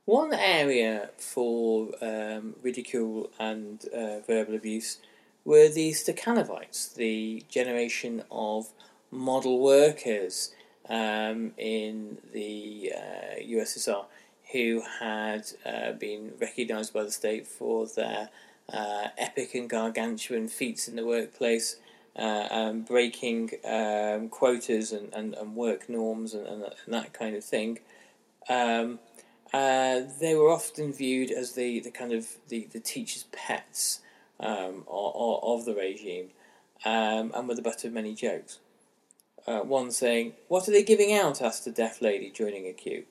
One 0.05 0.33
area 0.33 1.11
for 1.17 1.89
um, 2.01 2.55
ridicule 2.61 3.29
and 3.39 3.85
uh, 3.93 4.19
verbal 4.19 4.55
abuse 4.55 4.97
were 5.45 5.69
the 5.69 5.91
Stakhanovites, 5.91 6.95
the 6.95 7.43
generation 7.49 8.23
of 8.31 8.69
model 9.11 9.59
workers 9.59 10.53
um, 10.89 11.51
in 11.57 12.17
the 12.33 12.91
uh, 12.95 13.39
USSR 13.41 14.05
who 14.51 14.83
had 14.99 15.45
uh, 15.65 15.93
been 15.93 16.33
recognised 16.39 16.93
by 16.93 17.03
the 17.03 17.11
state 17.11 17.47
for 17.47 17.87
their 17.87 18.29
uh, 18.71 19.07
epic 19.17 19.55
and 19.55 19.69
gargantuan 19.69 20.47
feats 20.47 20.87
in 20.87 20.95
the 20.95 21.05
workplace, 21.05 21.77
uh, 22.17 22.47
um, 22.51 22.81
breaking 22.81 23.51
um, 23.65 24.29
quotas 24.29 24.91
and, 24.91 25.13
and, 25.13 25.33
and, 25.33 25.55
work 25.55 25.89
norms 25.89 26.33
and, 26.33 26.45
and, 26.45 26.63
that 26.87 27.13
kind 27.13 27.35
of 27.35 27.43
thing. 27.43 27.79
Um, 28.47 28.99
uh, 29.51 30.01
they 30.19 30.35
were 30.35 30.49
often 30.49 30.93
viewed 30.93 31.31
as 31.31 31.53
the, 31.53 31.79
the 31.79 31.91
kind 31.91 32.13
of 32.13 32.27
the, 32.49 32.67
the 32.71 32.79
teacher's 32.79 33.25
pets 33.31 34.01
um, 34.39 34.83
of, 34.87 35.39
of, 35.43 35.65
the 35.65 35.75
regime 35.75 36.29
um, 36.85 37.31
and 37.33 37.47
were 37.47 37.55
the 37.55 37.61
butt 37.61 37.83
of 37.83 37.93
many 37.93 38.13
jokes. 38.13 38.59
Uh, 39.47 39.59
one 39.59 39.91
saying, 39.91 40.33
What 40.47 40.67
are 40.67 40.71
they 40.71 40.83
giving 40.83 41.13
out? 41.13 41.41
asked 41.41 41.67
a 41.67 41.71
deaf 41.71 42.01
lady 42.01 42.29
joining 42.29 42.67
a 42.67 42.73
queue. 42.73 43.05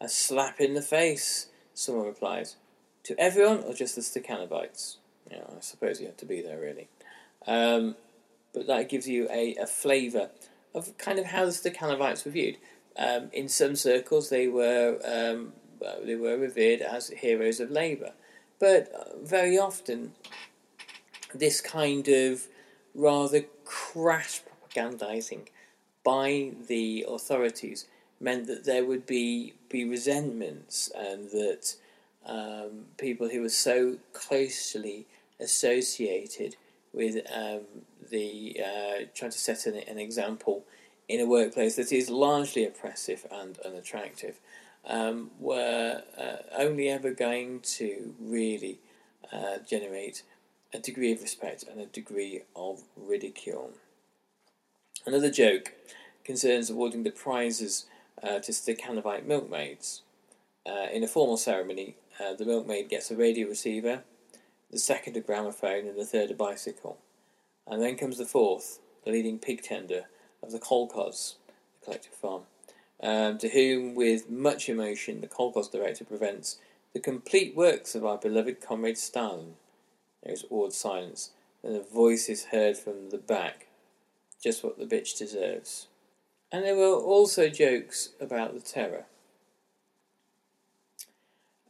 A 0.00 0.08
slap 0.08 0.60
in 0.60 0.74
the 0.74 0.82
face, 0.82 1.48
someone 1.74 2.06
replies. 2.06 2.56
To 3.04 3.18
everyone 3.20 3.58
or 3.64 3.74
just 3.74 3.96
the 3.96 4.00
Stakhanovites? 4.00 4.96
Yeah, 5.30 5.42
I 5.56 5.60
suppose 5.60 6.00
you 6.00 6.06
have 6.06 6.16
to 6.18 6.26
be 6.26 6.40
there, 6.40 6.58
really. 6.58 6.88
Um, 7.46 7.96
but 8.54 8.66
that 8.68 8.88
gives 8.88 9.08
you 9.08 9.28
a, 9.30 9.54
a 9.56 9.66
flavour 9.66 10.30
of 10.74 10.96
kind 10.96 11.18
of 11.18 11.26
how 11.26 11.44
the 11.44 11.50
Stakhanovites 11.50 12.24
were 12.24 12.30
viewed. 12.30 12.56
Um, 12.96 13.28
in 13.32 13.48
some 13.48 13.74
circles, 13.76 14.30
they 14.30 14.48
were 14.48 15.00
um, 15.04 15.52
they 16.04 16.14
were 16.14 16.38
revered 16.38 16.80
as 16.80 17.08
heroes 17.08 17.60
of 17.60 17.70
labour, 17.70 18.12
but 18.58 19.18
very 19.22 19.58
often, 19.58 20.12
this 21.34 21.60
kind 21.60 22.06
of 22.08 22.46
rather 22.94 23.44
crass 23.64 24.40
propagandising 24.40 25.48
by 26.04 26.52
the 26.68 27.04
authorities 27.08 27.86
meant 28.20 28.46
that 28.46 28.64
there 28.64 28.84
would 28.84 29.06
be 29.06 29.54
be 29.68 29.84
resentments 29.84 30.90
and 30.96 31.30
that 31.30 31.74
um, 32.26 32.86
people 32.96 33.28
who 33.28 33.42
were 33.42 33.48
so 33.48 33.98
closely 34.12 35.06
associated 35.40 36.56
with 36.92 37.26
um, 37.34 37.62
the 38.10 38.60
uh, 38.64 39.04
trying 39.14 39.30
to 39.30 39.38
set 39.38 39.66
an, 39.66 39.76
an, 39.76 39.98
example 39.98 40.64
in 41.08 41.20
a 41.20 41.26
workplace 41.26 41.76
that 41.76 41.92
is 41.92 42.08
largely 42.08 42.64
oppressive 42.64 43.26
and 43.30 43.58
unattractive 43.60 44.38
um, 44.86 45.30
were 45.38 46.02
uh, 46.18 46.36
only 46.56 46.88
ever 46.88 47.10
going 47.12 47.60
to 47.60 48.14
really 48.20 48.78
uh, 49.32 49.58
generate 49.66 50.22
a 50.72 50.78
degree 50.78 51.12
of 51.12 51.22
respect 51.22 51.64
and 51.70 51.80
a 51.80 51.86
degree 51.86 52.42
of 52.54 52.82
ridicule. 52.96 53.70
Another 55.06 55.30
joke 55.30 55.72
concerns 56.24 56.70
awarding 56.70 57.02
the 57.02 57.10
prizes 57.10 57.86
uh, 58.22 58.38
to 58.40 58.52
Stakhanovite 58.52 59.26
milkmaids. 59.26 60.02
Uh, 60.66 60.86
in 60.92 61.04
a 61.04 61.08
formal 61.08 61.36
ceremony, 61.36 61.96
uh, 62.18 62.32
the 62.34 62.44
milkmaid 62.44 62.88
gets 62.88 63.10
a 63.10 63.16
radio 63.16 63.46
receiver, 63.48 64.02
the 64.70 64.78
second 64.78 65.16
a 65.16 65.20
gramophone, 65.20 65.86
and 65.86 65.98
the 65.98 66.06
third 66.06 66.30
a 66.30 66.34
bicycle. 66.34 66.98
And 67.66 67.80
then 67.80 67.96
comes 67.96 68.18
the 68.18 68.26
fourth, 68.26 68.78
the 69.04 69.10
leading 69.10 69.38
pig 69.38 69.62
tender 69.62 70.04
of 70.42 70.52
the 70.52 70.58
Kolkhoz, 70.58 71.34
the 71.80 71.84
collective 71.84 72.12
farm, 72.12 72.42
um, 73.02 73.38
to 73.38 73.48
whom, 73.48 73.94
with 73.94 74.30
much 74.30 74.68
emotion, 74.68 75.20
the 75.20 75.26
Kolkhoz 75.26 75.70
director 75.70 76.04
presents 76.04 76.58
the 76.92 77.00
complete 77.00 77.56
works 77.56 77.94
of 77.94 78.04
our 78.04 78.18
beloved 78.18 78.60
comrade 78.60 78.98
Stalin. 78.98 79.54
There 80.22 80.32
is 80.32 80.44
awed 80.48 80.72
silence, 80.72 81.30
and 81.62 81.76
a 81.76 81.82
voice 81.82 82.28
is 82.28 82.46
heard 82.46 82.76
from 82.76 83.10
the 83.10 83.18
back. 83.18 83.66
Just 84.42 84.62
what 84.62 84.78
the 84.78 84.86
bitch 84.86 85.18
deserves. 85.18 85.88
And 86.52 86.64
there 86.64 86.76
were 86.76 86.94
also 86.94 87.48
jokes 87.48 88.10
about 88.20 88.54
the 88.54 88.60
terror. 88.60 89.06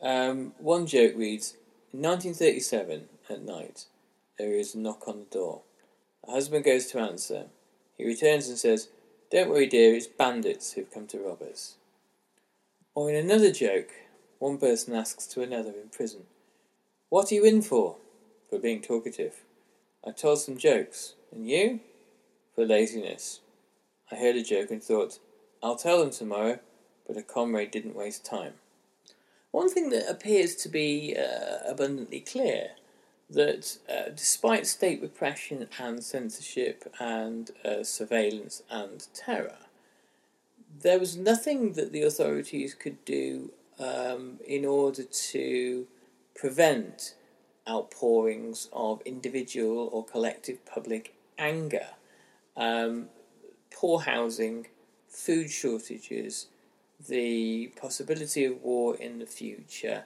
Um, 0.02 0.52
one 0.58 0.86
joke 0.86 1.14
reads 1.16 1.56
In 1.92 2.02
1937, 2.02 3.08
at 3.30 3.42
night, 3.42 3.86
there 4.38 4.52
is 4.52 4.74
a 4.74 4.78
knock 4.78 5.08
on 5.08 5.20
the 5.20 5.38
door. 5.38 5.62
The 6.26 6.32
husband 6.32 6.64
goes 6.64 6.86
to 6.86 7.00
answer. 7.00 7.46
He 7.98 8.04
returns 8.04 8.48
and 8.48 8.58
says, 8.58 8.88
Don't 9.30 9.50
worry, 9.50 9.66
dear, 9.66 9.94
it's 9.94 10.06
bandits 10.06 10.72
who've 10.72 10.90
come 10.90 11.06
to 11.08 11.18
rob 11.18 11.42
us. 11.42 11.74
Or 12.94 13.10
in 13.10 13.16
another 13.16 13.52
joke, 13.52 13.90
one 14.38 14.58
person 14.58 14.94
asks 14.94 15.26
to 15.28 15.42
another 15.42 15.70
in 15.70 15.88
prison, 15.90 16.22
What 17.08 17.30
are 17.30 17.34
you 17.34 17.44
in 17.44 17.62
for? 17.62 17.96
For 18.48 18.58
being 18.58 18.80
talkative. 18.80 19.44
I 20.06 20.12
told 20.12 20.38
some 20.38 20.56
jokes. 20.56 21.14
And 21.32 21.48
you? 21.48 21.80
For 22.54 22.64
laziness. 22.64 23.40
I 24.10 24.16
heard 24.16 24.36
a 24.36 24.42
joke 24.42 24.70
and 24.70 24.82
thought, 24.82 25.18
I'll 25.62 25.76
tell 25.76 26.00
them 26.00 26.10
tomorrow, 26.10 26.60
but 27.06 27.16
a 27.16 27.22
comrade 27.22 27.70
didn't 27.70 27.96
waste 27.96 28.24
time. 28.24 28.54
One 29.50 29.70
thing 29.70 29.90
that 29.90 30.10
appears 30.10 30.54
to 30.56 30.68
be 30.68 31.16
uh, 31.16 31.70
abundantly 31.70 32.20
clear 32.20 32.70
that 33.34 33.78
uh, 33.88 34.10
despite 34.10 34.66
state 34.66 35.00
repression 35.02 35.68
and 35.78 36.02
censorship 36.02 36.92
and 36.98 37.50
uh, 37.64 37.82
surveillance 37.82 38.62
and 38.70 39.06
terror, 39.14 39.58
there 40.82 40.98
was 40.98 41.16
nothing 41.16 41.72
that 41.74 41.92
the 41.92 42.02
authorities 42.02 42.74
could 42.74 43.04
do 43.04 43.52
um, 43.78 44.38
in 44.46 44.64
order 44.64 45.04
to 45.04 45.86
prevent 46.34 47.14
outpourings 47.68 48.68
of 48.72 49.00
individual 49.04 49.88
or 49.92 50.04
collective 50.04 50.64
public 50.66 51.14
anger. 51.38 51.88
Um, 52.56 53.06
poor 53.72 54.00
housing, 54.00 54.66
food 55.08 55.50
shortages, 55.50 56.46
the 57.08 57.72
possibility 57.80 58.44
of 58.44 58.62
war 58.62 58.96
in 58.96 59.18
the 59.18 59.26
future, 59.26 60.04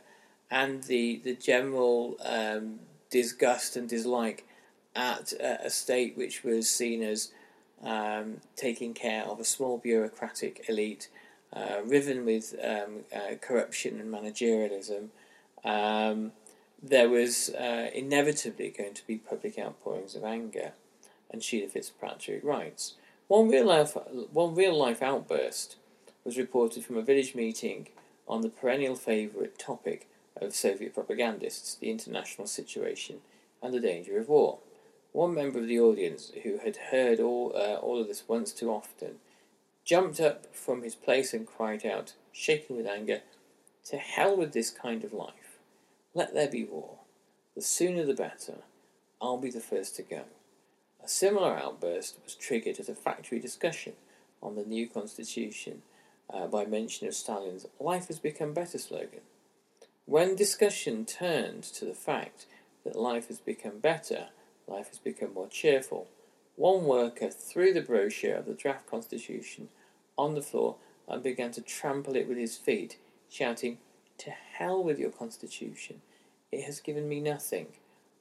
and 0.50 0.82
the 0.84 1.20
the 1.24 1.34
general 1.34 2.16
um, 2.24 2.80
disgust 3.10 3.76
and 3.76 3.88
dislike 3.88 4.46
at 4.94 5.32
a, 5.32 5.66
a, 5.66 5.70
state 5.70 6.16
which 6.16 6.42
was 6.42 6.68
seen 6.68 7.02
as 7.02 7.30
um, 7.84 8.38
taking 8.56 8.94
care 8.94 9.24
of 9.24 9.38
a 9.38 9.44
small 9.44 9.78
bureaucratic 9.78 10.64
elite, 10.68 11.08
uh, 11.52 11.76
riven 11.84 12.24
with 12.24 12.54
um, 12.62 13.04
uh, 13.14 13.36
corruption 13.40 14.00
and 14.00 14.12
managerialism. 14.12 15.08
Um, 15.64 16.32
there 16.82 17.08
was 17.08 17.50
uh, 17.50 17.90
inevitably 17.94 18.70
going 18.76 18.94
to 18.94 19.06
be 19.06 19.16
public 19.16 19.58
outpourings 19.58 20.14
of 20.14 20.24
anger, 20.24 20.72
and 21.30 21.42
Sheila 21.42 21.68
Fitzpatrick 21.68 22.42
writes. 22.44 22.94
One 23.28 23.48
real 23.48 23.66
life, 23.66 23.96
one 24.32 24.54
real 24.54 24.76
life 24.76 25.02
outburst 25.02 25.76
was 26.24 26.38
reported 26.38 26.84
from 26.84 26.96
a 26.96 27.02
village 27.02 27.34
meeting 27.34 27.88
on 28.26 28.42
the 28.42 28.48
perennial 28.48 28.96
favourite 28.96 29.58
topic 29.58 30.07
of 30.42 30.55
Soviet 30.55 30.94
propagandists, 30.94 31.74
the 31.74 31.90
international 31.90 32.46
situation 32.46 33.20
and 33.62 33.74
the 33.74 33.81
danger 33.81 34.18
of 34.18 34.29
war. 34.29 34.59
One 35.12 35.35
member 35.35 35.59
of 35.59 35.68
the 35.68 35.81
audience, 35.81 36.33
who 36.42 36.59
had 36.59 36.77
heard 36.90 37.18
all, 37.18 37.53
uh, 37.55 37.77
all 37.77 38.01
of 38.01 38.09
this 38.09 38.24
once 38.29 38.53
too 38.53 38.70
often, 38.70 39.16
jumped 39.85 40.20
up 40.20 40.55
from 40.55 40.83
his 40.83 40.94
place 40.94 41.33
and 41.33 41.46
cried 41.46 41.85
out, 41.85 42.14
shaking 42.33 42.77
with 42.77 42.87
anger, 42.87 43.22
To 43.87 43.96
hell 43.96 44.37
with 44.37 44.53
this 44.53 44.70
kind 44.70 45.03
of 45.03 45.14
life. 45.14 45.59
Let 46.14 46.35
there 46.35 46.48
be 46.48 46.64
war. 46.64 46.98
The 47.55 47.62
sooner 47.62 48.05
the 48.05 48.14
better. 48.14 48.59
I'll 49.20 49.38
be 49.38 49.51
the 49.51 49.61
first 49.61 49.96
to 49.96 50.03
go. 50.03 50.24
A 51.03 51.09
similar 51.09 51.57
outburst 51.57 52.18
was 52.22 52.35
triggered 52.35 52.79
at 52.79 52.88
a 52.88 52.94
factory 52.94 53.38
discussion 53.38 53.94
on 54.42 54.57
the 54.57 54.64
new 54.64 54.88
constitution 54.88 55.83
uh, 56.31 56.46
by 56.46 56.66
mention 56.66 57.09
of 57.09 57.14
Stalin's 57.14 57.66
Life 57.81 58.09
has 58.09 58.18
become 58.18 58.53
better 58.53 58.79
slogan. 58.79 59.22
When 60.08 60.36
discussion 60.36 61.04
turned 61.04 61.64
to 61.64 61.84
the 61.84 61.92
fact 61.92 62.46
that 62.82 62.96
life 62.96 63.28
has 63.28 63.40
become 63.40 63.78
better, 63.78 64.28
life 64.66 64.88
has 64.88 64.98
become 64.98 65.34
more 65.34 65.48
cheerful, 65.48 66.08
one 66.56 66.86
worker 66.86 67.28
threw 67.28 67.74
the 67.74 67.82
brochure 67.82 68.34
of 68.34 68.46
the 68.46 68.54
draft 68.54 68.88
constitution 68.88 69.68
on 70.16 70.34
the 70.34 70.40
floor 70.40 70.76
and 71.06 71.22
began 71.22 71.50
to 71.50 71.60
trample 71.60 72.16
it 72.16 72.26
with 72.26 72.38
his 72.38 72.56
feet, 72.56 72.96
shouting, 73.28 73.76
To 74.16 74.30
hell 74.30 74.82
with 74.82 74.98
your 74.98 75.10
constitution! 75.10 76.00
It 76.50 76.64
has 76.64 76.80
given 76.80 77.06
me 77.06 77.20
nothing. 77.20 77.66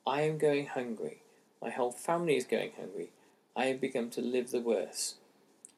I 0.06 0.23
am 0.23 0.38
going 0.38 0.65
hungry. 0.65 1.21
My 1.62 1.69
whole 1.69 1.93
family 1.93 2.36
is 2.36 2.43
going 2.43 2.71
hungry. 2.78 3.12
I 3.56 3.67
have 3.67 3.80
begun 3.80 4.10
to 4.10 4.21
live 4.21 4.52
the 4.52 4.60
worse. 4.60 5.15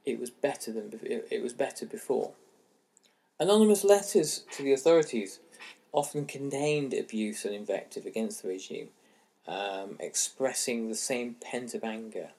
It 0.08 0.20
was 0.20 0.32
better 0.32 0.72
than 0.72 0.92
it 1.04 1.44
was 1.44 1.54
better 1.54 1.86
before. 1.86 2.32
Anonymous 3.40 3.84
letters 3.84 4.44
to 4.54 4.64
the 4.64 4.74
authorities 4.74 5.40
often 5.92 6.26
contained 6.26 6.94
abuse 6.94 7.46
and 7.46 7.54
invective 7.54 8.06
against 8.06 8.42
the 8.42 8.50
regime, 8.50 8.90
um, 9.48 9.98
expressing 10.00 10.88
the 10.88 10.96
same 10.96 11.36
pent-up 11.42 11.84
anger 11.84 12.30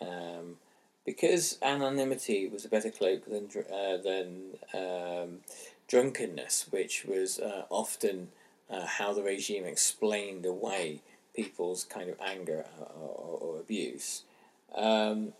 um, 0.00 0.56
because 1.04 1.58
anonymity 1.62 2.48
was 2.48 2.64
a 2.64 2.68
better 2.68 2.90
cloak 2.90 3.24
than 3.26 3.48
uh, 3.72 3.96
than 3.98 4.58
um, 4.74 5.38
drunkenness, 5.88 6.66
which 6.70 7.04
was 7.04 7.38
uh, 7.38 7.62
often 7.70 8.28
uh, 8.68 8.86
how 8.86 9.12
the 9.12 9.22
regime 9.22 9.64
explained 9.64 10.44
away 10.44 11.00
people's 11.34 11.84
kind 11.84 12.10
of 12.10 12.16
anger 12.20 12.64
or, 12.98 13.38
or 13.40 13.60
abuse. 13.60 14.22
Um, 14.74 15.32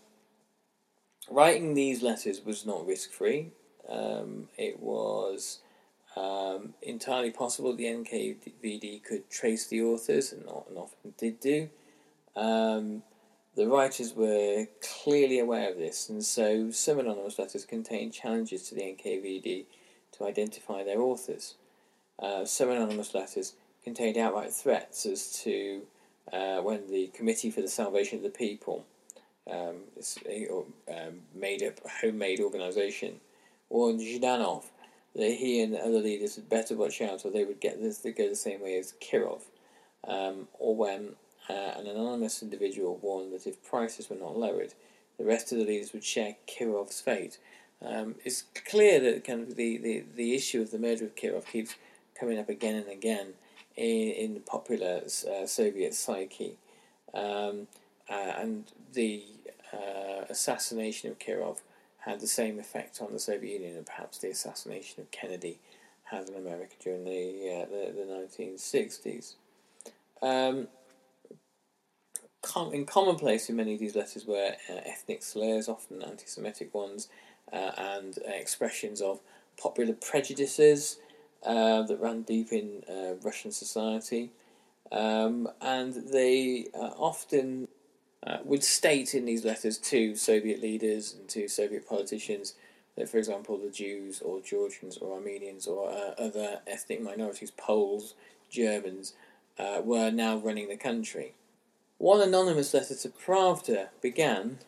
writing 1.29 1.73
these 1.73 2.01
letters 2.01 2.45
was 2.45 2.65
not 2.65 2.87
risk 2.87 3.11
free. 3.11 3.51
Um, 3.89 4.47
it 4.57 4.79
was 4.79 5.59
um, 6.17 6.73
entirely 6.81 7.31
possible 7.31 7.75
the 7.75 7.85
NKVD 7.85 9.03
could 9.03 9.29
trace 9.29 9.67
the 9.67 9.81
authors, 9.83 10.33
and, 10.33 10.43
and 10.43 10.77
often 10.77 11.13
did 11.17 11.39
do. 11.39 11.69
Um, 12.35 13.03
the 13.55 13.67
writers 13.67 14.13
were 14.13 14.67
clearly 14.81 15.39
aware 15.39 15.71
of 15.71 15.77
this, 15.77 16.09
and 16.09 16.23
so 16.23 16.71
some 16.71 16.99
anonymous 16.99 17.37
letters 17.37 17.65
contained 17.65 18.13
challenges 18.13 18.69
to 18.69 18.75
the 18.75 18.81
NKVD 18.81 19.65
to 20.13 20.25
identify 20.25 20.83
their 20.83 21.01
authors. 21.01 21.55
Uh, 22.19 22.45
some 22.45 22.69
anonymous 22.69 23.13
letters 23.13 23.53
contained 23.83 24.17
outright 24.17 24.51
threats 24.51 25.05
as 25.05 25.31
to 25.43 25.81
uh, 26.33 26.57
when 26.61 26.89
the 26.89 27.07
Committee 27.07 27.51
for 27.51 27.61
the 27.61 27.67
Salvation 27.67 28.17
of 28.17 28.23
the 28.23 28.29
People, 28.29 28.85
um, 29.49 29.75
a 30.27 30.47
um, 30.89 31.21
made 31.33 31.63
up 31.63 31.79
homemade 32.01 32.39
organisation, 32.39 33.19
warned 33.69 33.99
Zhdanov 33.99 34.63
that 35.17 35.31
he 35.31 35.61
and 35.61 35.75
other 35.75 35.99
leaders 35.99 36.35
had 36.35 36.49
better 36.49 36.75
watch 36.75 37.01
out 37.01 37.25
or 37.25 37.31
they 37.31 37.43
would 37.43 37.59
get 37.59 37.81
this 37.81 37.99
to 37.99 38.11
go 38.11 38.29
the 38.29 38.35
same 38.35 38.61
way 38.61 38.77
as 38.77 38.93
Kirov, 39.01 39.41
um, 40.07 40.47
or 40.59 40.75
when 40.75 41.15
uh, 41.49 41.53
an 41.77 41.87
anonymous 41.87 42.41
individual 42.41 42.97
warned 43.01 43.33
that 43.33 43.47
if 43.47 43.63
prices 43.63 44.09
were 44.09 44.15
not 44.15 44.37
lowered, 44.37 44.73
the 45.17 45.25
rest 45.25 45.51
of 45.51 45.57
the 45.57 45.65
leaders 45.65 45.93
would 45.93 46.03
share 46.03 46.35
Kirov's 46.47 47.01
fate. 47.01 47.39
Um, 47.83 48.15
it's 48.23 48.43
clear 48.69 48.99
that 48.99 49.23
kind 49.23 49.41
of 49.41 49.55
the, 49.55 49.77
the, 49.77 50.03
the 50.15 50.35
issue 50.35 50.61
of 50.61 50.71
the 50.71 50.79
murder 50.79 51.05
of 51.05 51.15
Kirov 51.15 51.45
keeps 51.45 51.75
coming 52.19 52.39
up 52.39 52.49
again 52.49 52.75
and 52.75 52.89
again 52.89 53.33
in, 53.75 54.09
in 54.11 54.33
the 54.33 54.39
popular 54.39 55.01
uh, 55.05 55.45
Soviet 55.45 55.93
psyche. 55.93 56.57
Um, 57.13 57.67
uh, 58.09 58.33
and 58.37 58.71
the 58.93 59.23
uh, 59.73 60.25
assassination 60.29 61.09
of 61.09 61.19
Kirov 61.19 61.57
had 62.07 62.19
the 62.19 62.27
same 62.27 62.59
effect 62.59 63.01
on 63.01 63.11
the 63.11 63.19
Soviet 63.19 63.53
Union 63.53 63.77
and 63.77 63.85
perhaps 63.85 64.17
the 64.19 64.29
assassination 64.29 65.01
of 65.01 65.11
Kennedy 65.11 65.59
had 66.05 66.29
in 66.29 66.35
America 66.35 66.73
during 66.79 67.03
the, 67.03 67.09
uh, 67.11 67.65
the, 67.69 67.91
the 67.91 68.43
1960s. 68.43 69.33
Um, 70.21 70.67
com- 72.41 72.73
in 72.73 72.85
commonplace 72.85 73.49
in 73.49 73.57
many 73.57 73.73
of 73.73 73.79
these 73.79 73.95
letters 73.95 74.25
were 74.25 74.55
uh, 74.69 74.73
ethnic 74.85 75.21
slurs, 75.21 75.67
often 75.67 76.01
anti 76.01 76.25
Semitic 76.25 76.73
ones, 76.73 77.09
uh, 77.51 77.71
and 77.77 78.17
expressions 78.25 79.01
of 79.01 79.19
popular 79.61 79.93
prejudices 79.93 80.97
uh, 81.43 81.83
that 81.83 81.99
ran 81.99 82.21
deep 82.21 82.51
in 82.51 82.83
uh, 82.89 83.15
Russian 83.23 83.51
society. 83.51 84.31
Um, 84.91 85.49
and 85.61 85.93
they 85.93 86.67
uh, 86.73 86.93
often 86.97 87.67
uh, 88.25 88.37
would 88.43 88.63
state 88.63 89.13
in 89.13 89.25
these 89.25 89.45
letters 89.45 89.77
to 89.77 90.15
Soviet 90.15 90.61
leaders 90.61 91.13
and 91.13 91.27
to 91.29 91.47
Soviet 91.47 91.87
politicians 91.87 92.55
that, 92.95 93.09
for 93.09 93.17
example, 93.17 93.57
the 93.57 93.69
Jews 93.69 94.21
or 94.21 94.41
Georgians 94.41 94.97
or 94.97 95.15
Armenians 95.15 95.67
or 95.67 95.91
other 96.17 96.61
ethnic 96.65 97.01
minorities, 97.01 97.51
Poles, 97.51 98.15
Germans, 98.49 99.13
were 99.83 100.09
now 100.09 100.37
running 100.37 100.67
the 100.67 100.77
country. 100.77 101.33
One 101.99 102.21
anonymous 102.21 102.73
letter 102.73 102.95
to 102.95 103.09
Pravda 103.09 103.89
began 104.01 104.59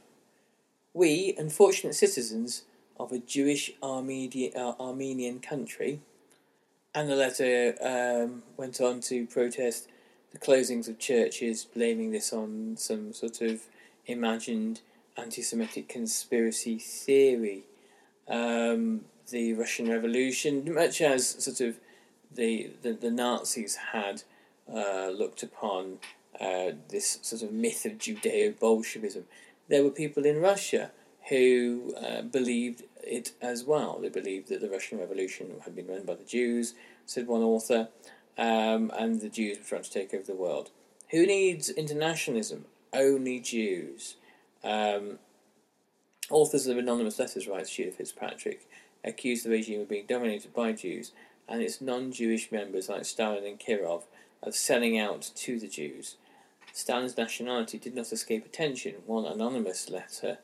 We, 0.93 1.35
unfortunate 1.37 1.93
citizens 1.93 2.63
of 2.99 3.11
a 3.11 3.19
Jewish 3.19 3.71
Armenian, 3.81 4.51
uh, 4.55 4.73
Armenian 4.79 5.39
country, 5.39 6.01
and 6.93 7.07
the 7.07 7.15
letter 7.15 7.75
um, 7.81 8.43
went 8.57 8.81
on 8.81 8.99
to 9.01 9.27
protest 9.27 9.87
the 10.31 10.39
closings 10.39 10.87
of 10.87 10.99
churches, 10.99 11.65
blaming 11.65 12.11
this 12.11 12.31
on 12.31 12.75
some 12.77 13.13
sort 13.13 13.41
of 13.41 13.61
imagined 14.05 14.81
anti 15.17 15.41
Semitic 15.41 15.89
conspiracy 15.89 16.77
theory. 16.77 17.63
Um, 18.27 19.01
the 19.29 19.53
Russian 19.53 19.89
Revolution, 19.89 20.73
much 20.73 21.01
as 21.01 21.27
sort 21.43 21.61
of 21.61 21.79
the, 22.33 22.71
the, 22.81 22.93
the 22.93 23.11
Nazis 23.11 23.75
had 23.91 24.23
uh, 24.71 25.09
looked 25.09 25.43
upon 25.43 25.97
uh, 26.39 26.71
this 26.89 27.19
sort 27.21 27.41
of 27.41 27.51
myth 27.51 27.85
of 27.85 27.93
Judeo 27.93 28.57
Bolshevism. 28.59 29.25
There 29.67 29.83
were 29.83 29.91
people 29.91 30.25
in 30.25 30.41
Russia 30.41 30.91
who 31.29 31.93
uh, 31.95 32.21
believed 32.21 32.83
it 33.03 33.33
as 33.41 33.63
well. 33.63 33.99
They 33.99 34.09
believed 34.09 34.49
that 34.49 34.61
the 34.61 34.69
Russian 34.69 34.99
Revolution 34.99 35.61
had 35.63 35.75
been 35.75 35.87
run 35.87 36.03
by 36.03 36.15
the 36.15 36.23
Jews, 36.23 36.73
said 37.05 37.27
one 37.27 37.41
author, 37.41 37.89
um, 38.39 38.89
and 38.97 39.19
the 39.19 39.29
Jews 39.29 39.57
were 39.57 39.65
trying 39.65 39.83
to 39.83 39.91
take 39.91 40.13
over 40.13 40.23
the 40.23 40.33
world. 40.33 40.71
Who 41.11 41.25
needs 41.25 41.69
internationalism? 41.69 42.65
Only 42.93 43.39
Jews. 43.41 44.15
Um, 44.63 45.19
authors 46.29 46.65
of 46.67 46.77
anonymous 46.77 47.19
letters, 47.19 47.47
writes 47.47 47.69
Sheila 47.69 47.91
Fitzpatrick, 47.91 48.61
accused 49.03 49.45
the 49.45 49.49
regime 49.49 49.81
of 49.81 49.89
being 49.89 50.05
dominated 50.07 50.53
by 50.53 50.71
Jews 50.71 51.11
and 51.49 51.61
its 51.61 51.81
non 51.81 52.13
Jewish 52.13 52.49
members 52.51 52.87
like 52.87 53.03
Stalin 53.03 53.45
and 53.45 53.59
Kirov 53.59 54.03
of 54.41 54.55
selling 54.55 54.97
out 54.97 55.31
to 55.35 55.59
the 55.59 55.67
Jews. 55.67 56.15
Stalin's 56.71 57.17
nationality 57.17 57.77
did 57.77 57.95
not 57.95 58.13
escape 58.13 58.45
attention. 58.45 58.95
One 59.05 59.25
anonymous 59.25 59.89
letter 59.89 60.37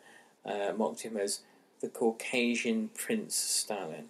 uh, 0.45 0.73
mocked 0.75 1.01
him 1.01 1.15
as 1.15 1.41
the 1.79 1.87
Caucasian 1.87 2.89
Prince 2.93 3.35
Stalin. 3.35 4.09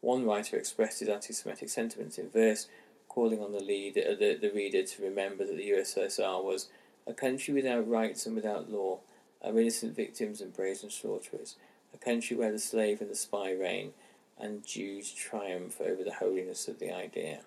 One 0.00 0.26
writer 0.26 0.56
expressed 0.56 0.98
his 1.00 1.08
anti 1.08 1.32
Semitic 1.32 1.68
sentiments 1.68 2.18
in 2.18 2.30
verse, 2.30 2.66
calling 3.12 3.42
on 3.42 3.52
the, 3.52 3.60
lead, 3.60 3.98
uh, 3.98 4.14
the, 4.18 4.38
the 4.40 4.50
reader 4.50 4.82
to 4.82 5.02
remember 5.02 5.44
that 5.44 5.56
the 5.56 5.70
USSR 5.70 6.42
was 6.42 6.68
a 7.06 7.12
country 7.12 7.52
without 7.52 7.88
rights 7.88 8.26
and 8.26 8.34
without 8.34 8.70
law, 8.70 9.00
of 9.42 9.58
innocent 9.58 9.94
victims 9.96 10.40
and 10.40 10.54
brazen 10.54 10.88
slaughterers, 10.88 11.56
a 11.92 11.98
country 11.98 12.36
where 12.36 12.52
the 12.52 12.58
slave 12.58 13.00
and 13.00 13.10
the 13.10 13.16
spy 13.16 13.52
reign, 13.52 13.92
and 14.38 14.64
Jews 14.64 15.12
triumph 15.12 15.80
over 15.80 16.02
the 16.04 16.14
holiness 16.14 16.68
of 16.68 16.78
the 16.78 16.94
idea. 16.94 17.40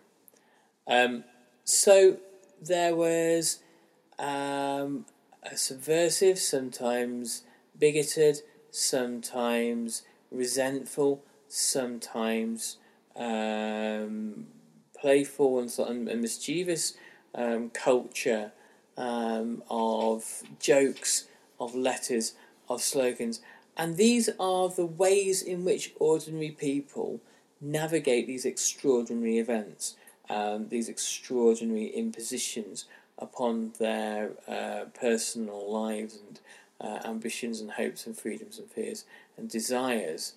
Um, 0.87 1.23
so 1.63 2.17
there 2.61 2.95
was 2.95 3.59
um, 4.19 5.05
a 5.41 5.55
subversive, 5.55 6.37
sometimes 6.37 7.43
bigoted, 7.77 8.41
sometimes 8.71 10.03
resentful, 10.31 11.23
sometimes 11.47 12.77
um, 13.15 14.47
playful 15.05 15.59
and, 15.59 16.09
and, 16.09 16.19
mischievous 16.19 16.97
um, 17.35 17.69
culture 17.69 18.51
um, 18.97 19.61
of 19.69 20.41
jokes, 20.59 21.27
of 21.59 21.75
letters, 21.75 22.33
of 22.67 22.81
slogans. 22.81 23.39
And 23.77 23.97
these 23.97 24.31
are 24.39 24.67
the 24.67 24.87
ways 24.87 25.43
in 25.43 25.63
which 25.63 25.93
ordinary 25.99 26.49
people 26.49 27.19
navigate 27.61 28.25
these 28.25 28.45
extraordinary 28.45 29.37
events, 29.37 29.95
um, 30.27 30.69
these 30.69 30.89
extraordinary 30.89 31.85
impositions 31.85 32.85
upon 33.19 33.73
their 33.77 34.31
uh, 34.47 34.85
personal 34.99 35.71
lives 35.71 36.17
and 36.27 36.39
uh, 36.81 37.07
ambitions 37.07 37.61
and 37.61 37.69
hopes 37.73 38.07
and 38.07 38.17
freedoms 38.17 38.57
and 38.57 38.71
fears 38.71 39.05
and 39.37 39.51
desires, 39.51 40.33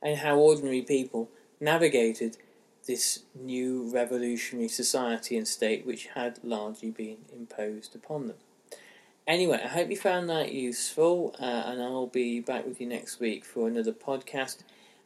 and 0.00 0.16
how 0.16 0.38
ordinary 0.38 0.80
people 0.80 1.28
navigated 1.60 2.38
this 2.86 3.20
new 3.34 3.90
revolutionary 3.92 4.68
society 4.68 5.36
and 5.36 5.46
state 5.46 5.86
which 5.86 6.06
had 6.08 6.38
largely 6.42 6.90
been 6.90 7.18
imposed 7.32 7.94
upon 7.94 8.28
them. 8.28 8.36
Anyway, 9.26 9.60
I 9.62 9.68
hope 9.68 9.90
you 9.90 9.96
found 9.96 10.30
that 10.30 10.52
useful, 10.52 11.34
uh, 11.40 11.44
and 11.66 11.82
I'll 11.82 12.06
be 12.06 12.38
back 12.38 12.64
with 12.64 12.80
you 12.80 12.86
next 12.86 13.18
week 13.18 13.44
for 13.44 13.66
another 13.66 13.92
podcast. 13.92 14.58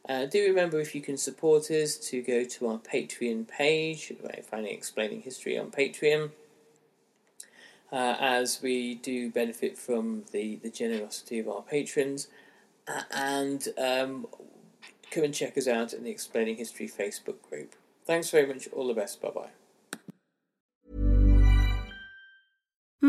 Uh, 0.07 0.25
do 0.25 0.43
remember 0.45 0.79
if 0.79 0.93
you 0.93 1.01
can 1.01 1.17
support 1.17 1.71
us 1.71 1.95
to 1.97 2.21
go 2.21 2.43
to 2.43 2.67
our 2.67 2.77
Patreon 2.77 3.47
page, 3.47 4.13
finding 4.43 4.73
explaining 4.73 5.21
history 5.21 5.57
on 5.57 5.71
Patreon 5.71 6.31
uh, 7.91 8.15
as 8.19 8.61
we 8.61 8.95
do 8.95 9.29
benefit 9.29 9.77
from 9.77 10.23
the, 10.31 10.55
the 10.57 10.69
generosity 10.69 11.39
of 11.39 11.47
our 11.47 11.61
patrons. 11.61 12.27
And 13.11 13.67
um, 13.77 14.27
come 15.11 15.23
and 15.23 15.33
check 15.33 15.57
us 15.57 15.67
out 15.67 15.93
in 15.93 16.03
the 16.03 16.09
Explaining 16.09 16.57
History 16.57 16.87
Facebook 16.87 17.41
group. 17.49 17.75
Thanks 18.05 18.29
very 18.29 18.47
much. 18.47 18.67
All 18.69 18.87
the 18.87 18.93
best. 18.93 19.21
Bye 19.21 19.29
bye. 19.29 19.60